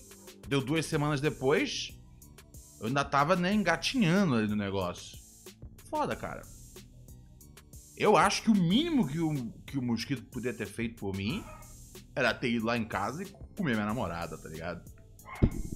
[0.48, 1.96] Deu duas semanas depois.
[2.80, 5.18] Eu ainda tava, né, engatinhando ali no negócio.
[5.88, 6.42] Foda, cara.
[8.00, 11.44] Eu acho que o mínimo que o, que o mosquito podia ter feito por mim
[12.16, 14.82] era ter ido lá em casa e comer minha namorada, tá ligado?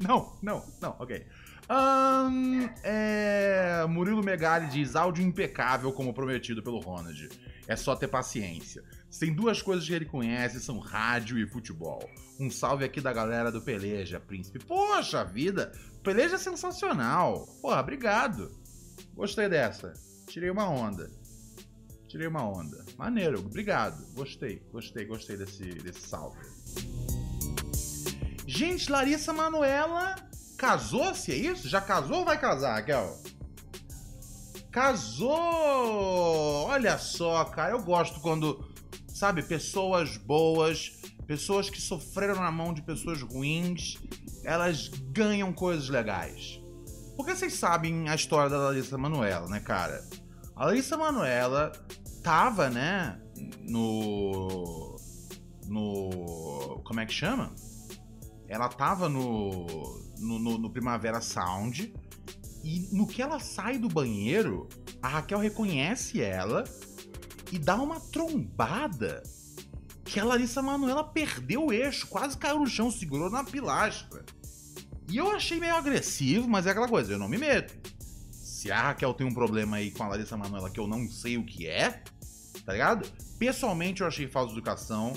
[0.00, 1.26] Não, não, não, ok.
[1.68, 7.28] Ahn, é, Murilo Megali diz áudio impecável como prometido pelo Ronald.
[7.66, 8.82] É só ter paciência.
[9.20, 12.08] Tem duas coisas que ele conhece, são rádio e futebol.
[12.40, 14.58] Um salve aqui da galera do Peleja, príncipe.
[14.58, 15.70] Poxa vida,
[16.02, 17.46] Peleja é sensacional.
[17.60, 18.50] Porra, obrigado.
[19.12, 19.92] Gostei dessa.
[20.28, 21.10] Tirei uma onda.
[22.08, 22.84] Tirei uma onda.
[22.96, 24.02] Maneiro, obrigado.
[24.14, 26.38] Gostei, gostei, gostei desse, desse salve.
[28.46, 30.14] Gente, Larissa Manuela
[30.56, 31.68] casou-se, é isso?
[31.68, 33.14] Já casou ou vai casar, Raquel?
[34.72, 35.28] Casou!
[36.66, 38.66] Olha só, cara, eu gosto quando,
[39.06, 40.92] sabe, pessoas boas,
[41.26, 43.98] pessoas que sofreram na mão de pessoas ruins,
[44.44, 46.58] elas ganham coisas legais.
[47.16, 50.02] Porque vocês sabem a história da Larissa Manuela, né, cara?
[50.56, 51.70] A Larissa Manuela
[52.22, 53.20] tava, né,
[53.68, 54.96] no.
[55.66, 56.80] No.
[56.84, 57.54] Como é que chama?
[58.48, 59.66] Ela tava no.
[60.18, 61.92] No, no, no Primavera Sound.
[62.64, 64.68] E no que ela sai do banheiro,
[65.00, 66.64] a Raquel reconhece ela
[67.52, 69.22] e dá uma trombada
[70.04, 74.24] que a Larissa Manoela perdeu o eixo, quase caiu no chão, segurou na pilastra.
[75.08, 77.74] E eu achei meio agressivo, mas é aquela coisa, eu não me meto.
[78.58, 81.38] Se a Raquel tem um problema aí com a Larissa Manoela que eu não sei
[81.38, 82.02] o que é,
[82.66, 83.08] tá ligado?
[83.38, 85.12] Pessoalmente eu achei falta de educação.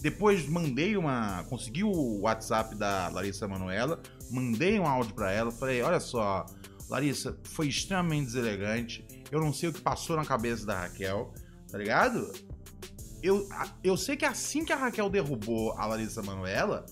[0.00, 1.42] Depois mandei uma.
[1.50, 4.00] Consegui o WhatsApp da Larissa Manoela,
[4.30, 6.46] mandei um áudio pra ela, falei: olha só,
[6.88, 9.04] Larissa, foi extremamente deselegante.
[9.28, 11.34] Eu não sei o que passou na cabeça da Raquel,
[11.68, 12.32] tá ligado?
[13.20, 13.48] Eu,
[13.82, 16.86] eu sei que assim que a Raquel derrubou a Larissa Manoela,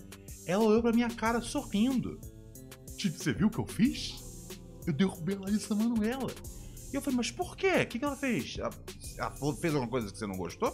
[0.49, 2.19] ela olhou pra minha cara sorrindo.
[2.97, 4.26] Tipo, você viu o que eu fiz?
[4.87, 6.31] Eu derrubei a Larissa Manoela.
[6.93, 7.83] E eu falei, mas por quê?
[7.83, 8.57] O que, que ela fez?
[8.59, 8.71] Ela,
[9.19, 10.71] ela fez alguma coisa que você não gostou?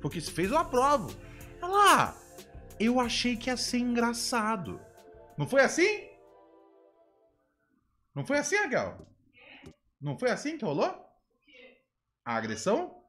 [0.00, 1.10] Porque se fez, eu aprovo.
[1.60, 1.74] Ela,
[2.10, 2.14] "Ah,
[2.78, 4.80] eu achei que ia ser engraçado.
[5.36, 6.06] Não foi assim?
[8.14, 9.06] Não foi assim, Raquel?
[10.00, 11.04] Não foi assim que rolou?
[12.24, 13.02] A agressão?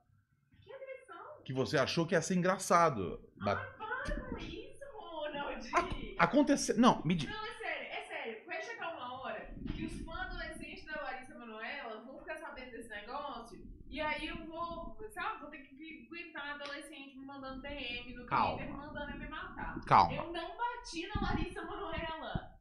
[0.61, 1.43] Que agressão?
[1.45, 3.19] Que você achou que ia ser engraçado.
[3.37, 5.69] Ba- Para isso, Ronald.
[6.17, 6.77] Aconteceu.
[6.77, 7.31] Não, me diga.
[7.33, 8.45] Não, é sério, é sério.
[8.45, 12.89] Vai chegar uma hora que os fãs adolescentes da Larissa Manoela vão ficar sabendo desse
[12.89, 13.59] negócio.
[13.97, 18.57] E aí eu vou, sabe, vou ter que aguentar adolescente me mandando DM no Calma.
[18.57, 19.81] Twitter, mandando eu me matar.
[19.87, 20.13] Calma.
[20.13, 22.51] Eu não bati na Larissa Manoela.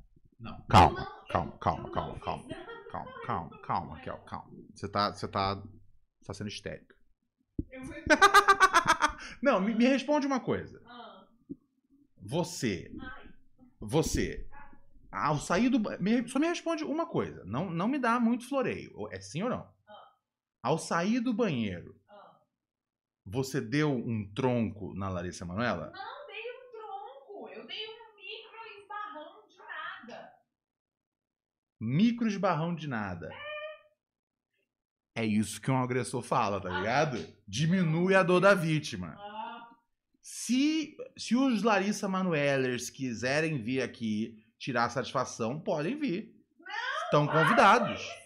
[0.40, 1.00] Não, Eu calma.
[1.00, 2.44] não- eu- calma, calma, eu calma, fiz calma.
[2.90, 3.96] Calma, calma, Larissa calma, Manoela.
[3.98, 4.50] Raquel, calma.
[4.74, 5.12] Você tá.
[5.12, 5.54] Você tá.
[5.56, 6.96] Você tá sendo histérica.
[7.70, 7.82] Eu.
[9.42, 10.80] Não, me, me responde uma coisa.
[10.86, 11.26] Ah,
[12.22, 12.90] Você.
[12.98, 13.28] ai,
[13.78, 14.48] Você.
[15.12, 15.78] Ao sair do.
[16.00, 17.44] me- só me responde uma coisa.
[17.44, 19.06] Não, não me dá muito floreio.
[19.12, 19.75] É sim ou não?
[20.66, 22.40] Ao sair do banheiro, ah.
[23.24, 25.92] você deu um tronco na Larissa Manoela?
[25.94, 27.48] Não dei um tronco.
[27.50, 30.32] Eu dei um micro esbarrão de nada.
[31.80, 33.30] Micro esbarrão de nada.
[35.14, 37.24] É isso que um agressor fala, tá ligado?
[37.46, 39.14] Diminui a dor da vítima.
[39.20, 39.70] Ah,
[40.20, 46.34] Se, se os Larissa Manoelers quiserem vir aqui tirar satisfação, podem vir.
[47.04, 48.00] Estão convidados.
[48.00, 48.25] isso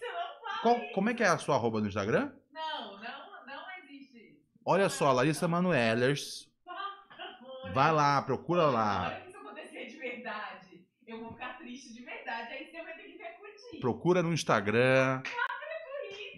[0.61, 2.31] Qual- como é que é a sua arroba no Instagram?
[2.53, 4.39] Não, não, não existe.
[4.65, 6.49] Olha só, Larissa Manoelers.
[6.65, 9.11] Para, Vai lá, procura lá.
[9.21, 12.53] que isso acontecer de verdade, eu vou ficar triste de verdade.
[12.53, 13.79] Aí você vai ter que repercutir.
[13.79, 15.21] Procura no Instagram.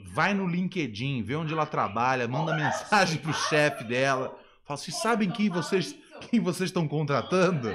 [0.05, 4.38] Vai no LinkedIn, vê onde ela trabalha, manda mensagem pro chefe dela.
[4.63, 5.95] Fala, vocês sabem quem vocês
[6.30, 7.69] quem vocês estão contratando?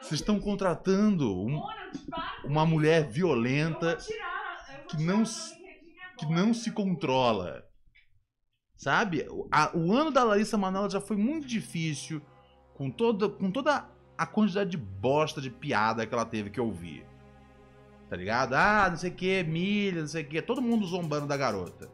[0.00, 1.62] Vocês estão contratando um-
[2.44, 4.33] uma mulher Eu vou violenta tirar, eu vou
[4.96, 5.22] que não
[6.16, 7.64] que não se controla.
[8.76, 9.26] Sabe?
[9.30, 12.20] O- a- o ano da Larissa Manoela já foi muito difícil
[12.74, 16.70] com toda, com toda a quantidade de bosta de piada que ela teve que eu
[16.70, 17.04] vi.
[18.08, 18.54] Tá ligado?
[18.54, 20.40] Ah, não sei o que, milha, não sei o que.
[20.42, 21.90] Todo mundo zombando da garota.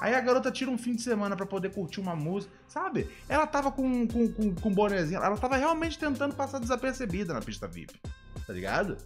[0.00, 2.52] Aí a garota tira um fim de semana pra poder curtir uma música.
[2.66, 3.08] Sabe?
[3.28, 5.22] Ela tava com, com, com, com bonezinho.
[5.22, 8.00] Ela tava realmente tentando passar desapercebida na pista VIP.
[8.46, 8.96] Tá ligado?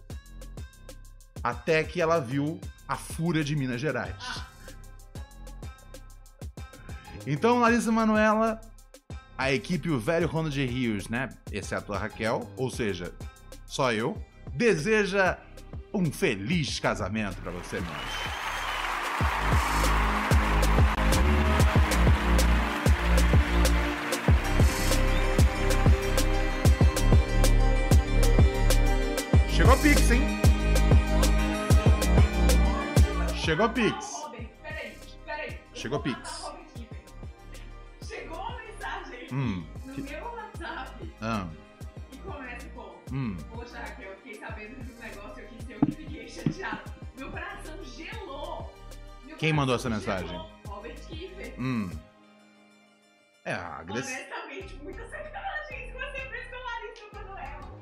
[1.47, 4.43] Até que ela viu a fúria de Minas Gerais.
[7.25, 8.59] Então, Larissa Manoela,
[9.37, 11.29] a equipe O Velho Ronald Rios, né?
[11.49, 13.13] Exceto a Raquel, ou seja,
[13.65, 14.21] só eu,
[14.55, 15.37] deseja
[15.93, 18.46] um feliz casamento pra você, meu
[33.47, 34.25] Chegou Pix.
[34.61, 34.93] Peraí,
[35.25, 35.59] peraí.
[35.73, 36.51] Chegou Pix.
[38.05, 39.65] Chegou uma mensagem Hum.
[39.85, 41.47] no que- meu WhatsApp Ah,
[42.11, 43.37] e começa com hum.
[43.53, 46.91] Poxa, Raquel, eu fiquei sabendo de um negócio aqui seu que fiquei chateado.
[47.17, 48.73] Meu coração gelou.
[49.23, 50.27] Meu Quem mandou essa coração mensagem?
[50.29, 50.51] gelou.
[50.67, 51.55] Robert Kiefer.
[51.57, 51.89] Hum.
[53.45, 54.13] É, a agressão.
[54.13, 57.77] Honestamente, muita sacanagem que você fez com a Larissa Manoela.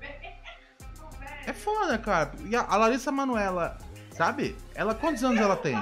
[1.46, 2.30] É foda, cara.
[2.44, 3.76] E a, a Larissa Manoela,
[4.22, 4.56] sabe?
[4.72, 5.74] Ela, quantos anos ela tem?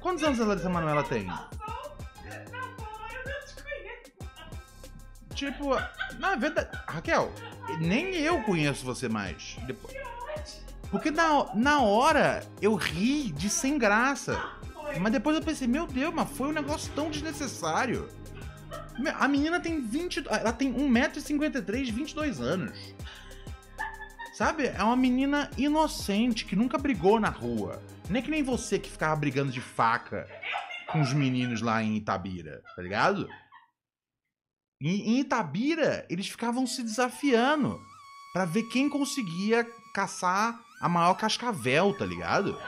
[0.00, 1.30] Quantos anos essa Manuela tem?
[5.34, 5.76] Tipo,
[6.18, 7.30] na verdade, Raquel,
[7.78, 9.56] nem eu conheço você mais.
[9.66, 9.94] Depois.
[10.90, 14.42] Porque na, na hora eu ri de sem graça.
[14.98, 18.08] Mas depois eu pensei, meu Deus, mas foi um negócio tão desnecessário.
[19.18, 20.24] A menina tem 20.
[20.28, 22.94] Ela tem 1,53m, 22 anos.
[24.32, 24.66] Sabe?
[24.66, 27.82] É uma menina inocente que nunca brigou na rua.
[28.08, 30.26] Nem que nem você que ficava brigando de faca
[30.88, 33.28] com os meninos lá em Itabira, tá ligado?
[34.80, 37.80] Em, em Itabira, eles ficavam se desafiando
[38.32, 42.58] pra ver quem conseguia caçar a maior cascavel, tá ligado?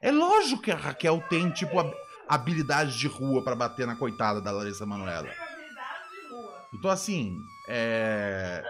[0.00, 1.94] É lógico que a Raquel tem, tipo, hab-
[2.28, 5.30] habilidade de rua pra bater na coitada da Larissa Manoela.
[6.74, 7.38] Então, assim,
[7.68, 8.62] é...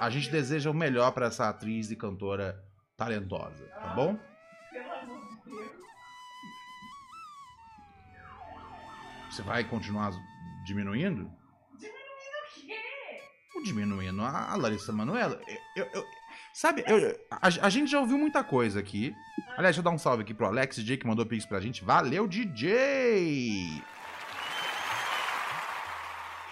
[0.00, 2.58] A gente deseja o melhor pra essa atriz e cantora
[2.96, 4.18] talentosa, tá bom?
[4.72, 5.70] Pelo amor de Deus.
[9.30, 10.10] Você vai continuar
[10.64, 11.24] diminuindo?
[11.24, 12.80] O quê?
[13.64, 15.38] Diminuindo a, Larissa Manoela?
[15.76, 16.04] Eu, eu-
[16.54, 19.14] sabe, eu- a, a gente já ouviu muita coisa aqui.
[19.50, 21.84] Aliás, deixa eu dar um salve aqui pro Alex DJ que mandou pix pra gente.
[21.84, 23.82] Valeu, DJ!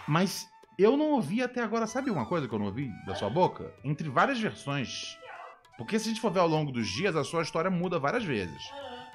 [0.07, 3.29] Mas eu não ouvi até agora, sabe uma coisa que eu não ouvi da sua
[3.31, 3.73] boca?
[3.85, 5.19] Entre várias versões.
[5.77, 8.25] Porque se a gente for ver ao longo dos dias, a sua história muda várias
[8.25, 8.63] vezes.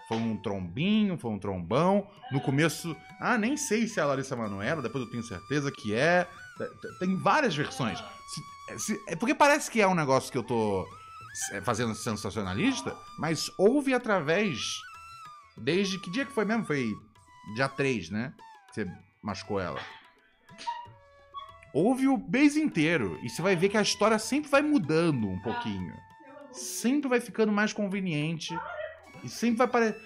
[0.07, 2.07] Foi um trombinho, foi um trombão.
[2.31, 5.93] No começo, ah, nem sei se é a Larissa Manoela, depois eu tenho certeza que
[5.95, 6.27] é.
[6.99, 7.99] Tem várias versões.
[8.67, 10.85] Se- se- é porque parece que é um negócio que eu tô
[11.51, 14.59] é, fazendo sensacionalista, mas houve através.
[15.57, 16.65] Desde que dia que foi mesmo?
[16.65, 16.85] Foi
[17.55, 18.33] dia 3, né?
[18.73, 18.91] Que você
[19.21, 19.79] machucou ela.
[21.73, 23.19] Houve o mês inteiro.
[23.23, 25.93] E você vai ver que a história sempre vai mudando um pouquinho
[26.55, 28.55] sempre vai ficando mais conveniente.
[29.23, 29.99] E sempre vai parecer.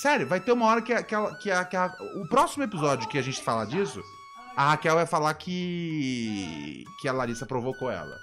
[0.00, 2.62] Sério, vai ter uma hora que, a- que, ela- que, a- que a- o próximo
[2.62, 4.00] episódio que a gente fala disso,
[4.56, 6.84] a Raquel vai falar que.
[7.00, 8.16] que a Larissa provocou ela.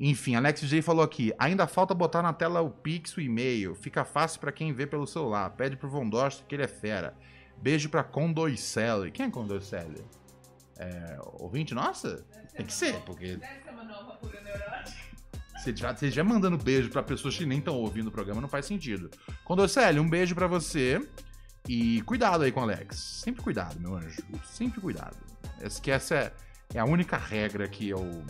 [0.00, 3.74] Enfim, Alex J falou aqui: ainda falta botar na tela o Pix, o e-mail.
[3.74, 5.50] Fica fácil pra quem vê pelo celular.
[5.50, 7.14] Pede pro Von Dost que ele é fera.
[7.60, 9.10] Beijo pra Condoicelli.
[9.10, 10.04] Quem é Condoicelli?
[10.78, 11.18] É.
[11.34, 11.74] Ouvinte?
[11.74, 12.24] Nossa?
[12.54, 15.08] Tem que ser, porque Deve ser uma nova pura neurótica.
[15.62, 18.48] Se já, se já mandando beijo pra pessoas que nem estão ouvindo o programa, não
[18.48, 19.10] faz sentido.
[19.44, 21.00] Condorcelli, um beijo pra você.
[21.68, 22.96] E cuidado aí com o Alex.
[22.96, 24.22] Sempre cuidado, meu anjo.
[24.44, 25.16] Sempre cuidado.
[25.60, 26.32] Essa, que essa é,
[26.74, 28.24] é a única regra que eu.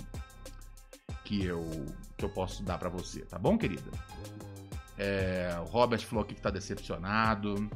[1.25, 1.65] que eu.
[2.17, 3.91] que eu posso dar pra você, tá bom, querida?
[4.97, 7.71] É, o Robert falou aqui que tá decepcionado.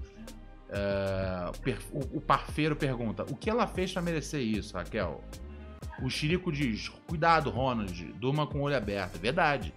[0.75, 1.51] É,
[1.93, 5.23] o o, parfeiro pergunta: o que ela fez pra merecer isso, Raquel?
[6.03, 9.17] O Chirico diz: Cuidado, Ronald, durma com o olho aberto.
[9.17, 9.75] É verdade.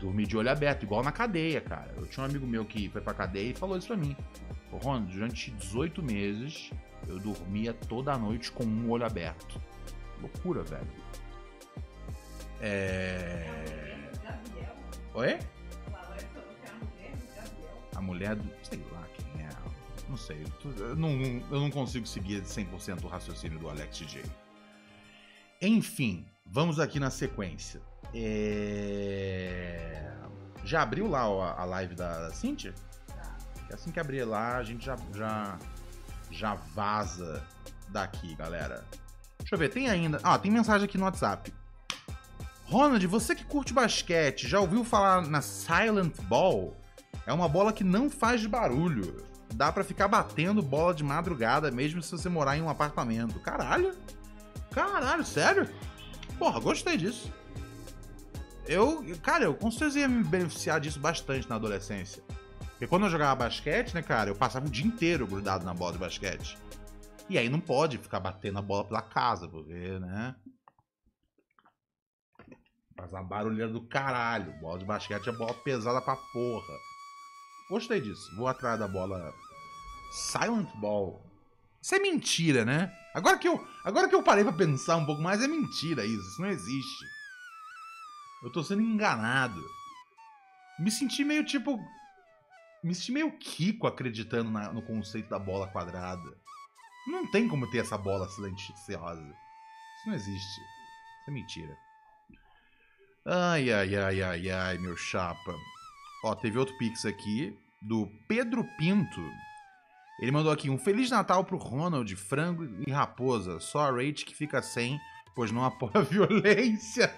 [0.00, 1.94] Dormir de olho aberto, igual na cadeia, cara.
[1.96, 4.16] Eu tinha um amigo meu que foi pra cadeia e falou isso pra mim.
[4.72, 6.70] Ronald, durante 18 meses
[7.06, 9.60] eu dormia toda noite com um olho aberto.
[10.20, 10.86] Loucura, velho.
[12.60, 13.46] É.
[14.24, 14.76] Gabriel.
[15.14, 15.38] Oi?
[18.02, 18.44] Mulher do.
[18.62, 19.48] sei lá quem é.
[20.08, 20.44] Não sei.
[20.64, 24.22] Eu, não, eu não consigo seguir 100% o raciocínio do Alex DJ.
[25.60, 27.80] Enfim, vamos aqui na sequência.
[28.14, 30.12] É...
[30.64, 32.74] Já abriu lá a live da Cintia?
[33.66, 35.58] Que Assim que abrir lá, a gente já, já,
[36.30, 37.42] já vaza
[37.88, 38.84] daqui, galera.
[39.38, 40.20] Deixa eu ver, tem ainda.
[40.22, 41.52] Ah, tem mensagem aqui no WhatsApp.
[42.64, 46.76] Ronald, você que curte basquete, já ouviu falar na Silent Ball?
[47.26, 49.24] É uma bola que não faz barulho.
[49.54, 53.38] Dá pra ficar batendo bola de madrugada, mesmo se você morar em um apartamento.
[53.40, 53.94] Caralho!
[54.72, 55.68] Caralho, sério?
[56.38, 57.32] Porra, gostei disso.
[58.66, 62.22] Eu, cara, eu com certeza ia me beneficiar disso bastante na adolescência.
[62.70, 65.92] Porque quando eu jogava basquete, né, cara, eu passava o dia inteiro grudado na bola
[65.92, 66.56] de basquete.
[67.28, 70.34] E aí não pode ficar batendo a bola pela casa, porque, né?
[72.96, 74.52] Faz uma barulheira do caralho.
[74.60, 76.74] Bola de basquete é bola pesada pra porra.
[77.72, 78.36] Gostei disso.
[78.36, 79.34] Vou atrás da bola
[80.12, 81.24] Silent Ball.
[81.80, 82.94] Isso é mentira, né?
[83.14, 86.20] Agora que eu, agora que eu parei pra pensar um pouco mais, é mentira isso.
[86.32, 87.04] Isso não existe.
[88.44, 89.58] Eu tô sendo enganado.
[90.78, 91.78] Me senti meio tipo.
[92.84, 96.36] Me senti meio Kiko acreditando na- no conceito da bola quadrada.
[97.06, 99.22] Não tem como ter essa bola silenciosa.
[99.22, 100.60] Isso não existe.
[100.60, 101.74] Isso é mentira.
[103.24, 105.54] Ai, ai, ai, ai, ai, meu chapa.
[106.24, 109.20] Ó, teve outro pix aqui do Pedro Pinto.
[110.20, 113.58] Ele mandou aqui um Feliz Natal pro Ronald, frango e raposa.
[113.60, 114.98] Só a Rach que fica sem,
[115.34, 117.12] pois não apoia a violência.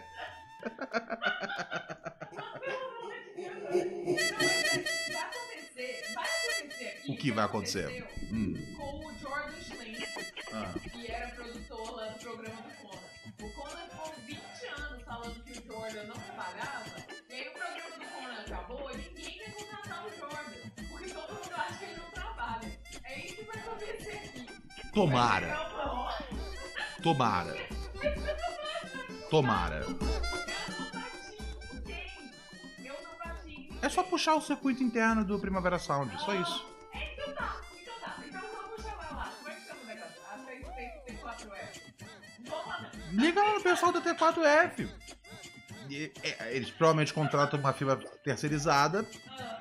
[7.08, 8.06] O que vai acontecer?
[8.32, 8.54] Hum.
[8.76, 10.04] Com o Jordan Schlenk,
[10.52, 10.72] Ah.
[10.90, 12.63] que era produtor lá do programa
[33.02, 33.78] não bati ninguém.
[33.82, 36.64] É só puxar o circuito interno do Primavera Sound, só isso.
[38.32, 39.32] Vamos chamar lá.
[39.42, 40.22] Como que chama o negócio?
[40.30, 41.80] A 634F.
[42.48, 42.90] Vamos lá.
[43.12, 44.88] Liga lá no pessoal da T4F.
[45.90, 49.04] E, é, Eles provavelmente contratam uma fibra terceirizada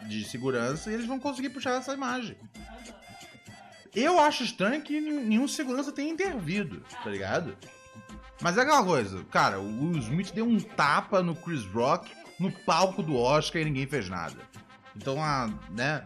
[0.04, 2.38] de segurança e eles vão conseguir puxar essa imagem.
[3.96, 7.56] Eu acho estranho que nenhum segurança tenha intervido, tá ligado?
[8.41, 13.04] Mas é aquela coisa, cara, o Smith deu um tapa no Chris Rock no palco
[13.04, 14.36] do Oscar e ninguém fez nada.
[14.96, 16.06] Então a, né,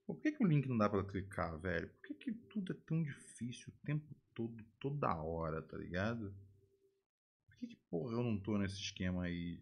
[0.08, 1.88] Por que, que o link não dá pra clicar, velho?
[1.88, 6.34] Por que, que tudo é tão difícil o tempo todo, toda hora, tá ligado?
[7.46, 9.62] Por que, que porra eu não tô nesse esquema aí,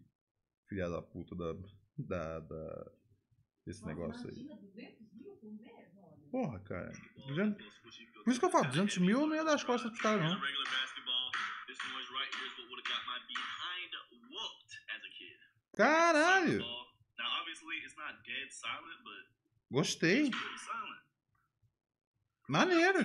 [0.66, 1.54] filha da puta da.
[1.98, 2.90] Da, da
[3.66, 4.36] desse negócio aí?
[4.36, 6.30] Imagina 200 mil por mês, olha.
[6.30, 6.92] Porra, cara.
[7.28, 7.64] 200
[8.24, 10.30] Por isso que eu falo, 200 mil eu não ia dar as costas pros caras,
[10.30, 10.40] não.
[15.76, 16.60] Caralho!
[16.60, 16.86] Ball.
[17.18, 19.26] Now, obviously, it's not dead silent, but
[19.70, 20.30] Gostei.
[22.48, 22.98] Maneiro.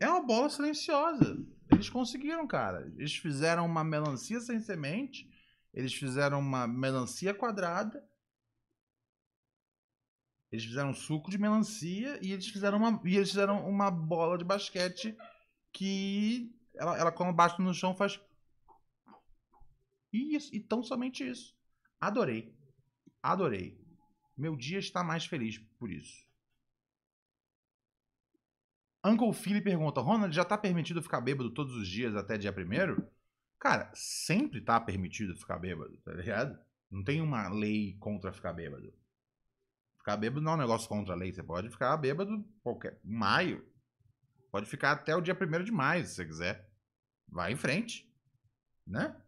[0.00, 1.36] É uma bola silenciosa.
[1.70, 2.90] Eles conseguiram, cara.
[2.96, 5.28] Eles fizeram uma melancia sem semente.
[5.76, 8.02] Eles fizeram uma melancia quadrada.
[10.50, 14.38] Eles fizeram um suco de melancia e eles fizeram uma, e eles fizeram uma bola
[14.38, 15.14] de basquete
[15.70, 18.18] que ela, ela quando bate no chão faz.
[20.10, 21.54] Isso, e tão somente isso.
[22.00, 22.56] Adorei.
[23.22, 23.78] Adorei.
[24.34, 26.24] Meu dia está mais feliz por isso.
[29.04, 33.06] Uncle Philly pergunta: Ronald, já tá permitido ficar bêbado todos os dias até dia primeiro?
[33.58, 36.58] Cara, sempre tá permitido ficar bêbado, tá ligado?
[36.90, 38.92] Não tem uma lei contra ficar bêbado.
[39.98, 41.32] Ficar bêbado não é um negócio contra a lei.
[41.32, 43.00] Você pode ficar bêbado qualquer.
[43.02, 43.66] Maio.
[44.52, 46.70] Pode ficar até o dia primeiro de maio, se você quiser.
[47.28, 48.08] Vai em frente.
[48.86, 49.20] Né?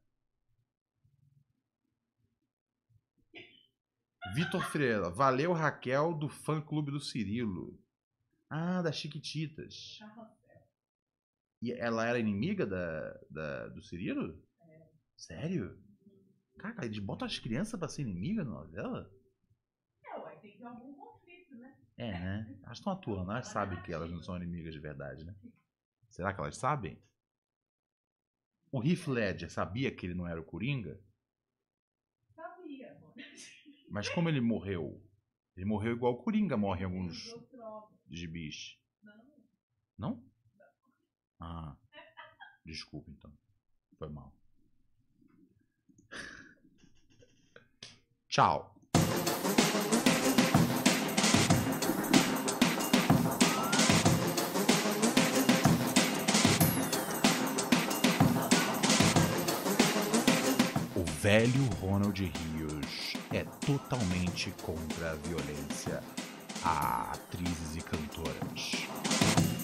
[4.35, 7.79] Vitor Freira, valeu Raquel do fã clube do Cirilo.
[8.49, 9.99] Ah, das Chiquititas.
[11.61, 14.41] E ela era inimiga da, da- do Cirilo?
[15.17, 15.79] Sério?
[16.59, 19.11] Caraca, eles botam as crianças pra ser inimiga na novela?
[20.05, 21.77] É, ué, tem que ter algum conflito, né?
[21.97, 22.59] É, né?
[22.65, 25.35] Elas estão atuando, elas sabem que elas não são inimigas de verdade, né?
[26.09, 27.01] Será que elas sabem?
[28.73, 31.01] O Heath Ledger sabia que ele não era o Coringa?
[32.35, 32.97] Sabia.
[33.91, 35.03] Mas como ele morreu?
[35.57, 37.35] Ele morreu igual o Coringa morre em alguns
[38.11, 38.79] gibis.
[39.03, 39.25] Não.
[39.99, 40.28] Não?
[41.41, 41.77] Ah.
[42.65, 43.33] Desculpa então.
[43.99, 44.33] Foi mal.
[48.29, 48.75] Tchau.
[60.95, 66.03] O velho Ronald Rios é totalmente contra a violência
[66.65, 69.58] a atrizes e cantoras.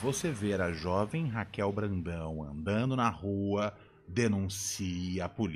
[0.00, 3.74] Você ver a jovem Raquel Brandão andando na rua,
[4.08, 5.50] denuncie a polícia.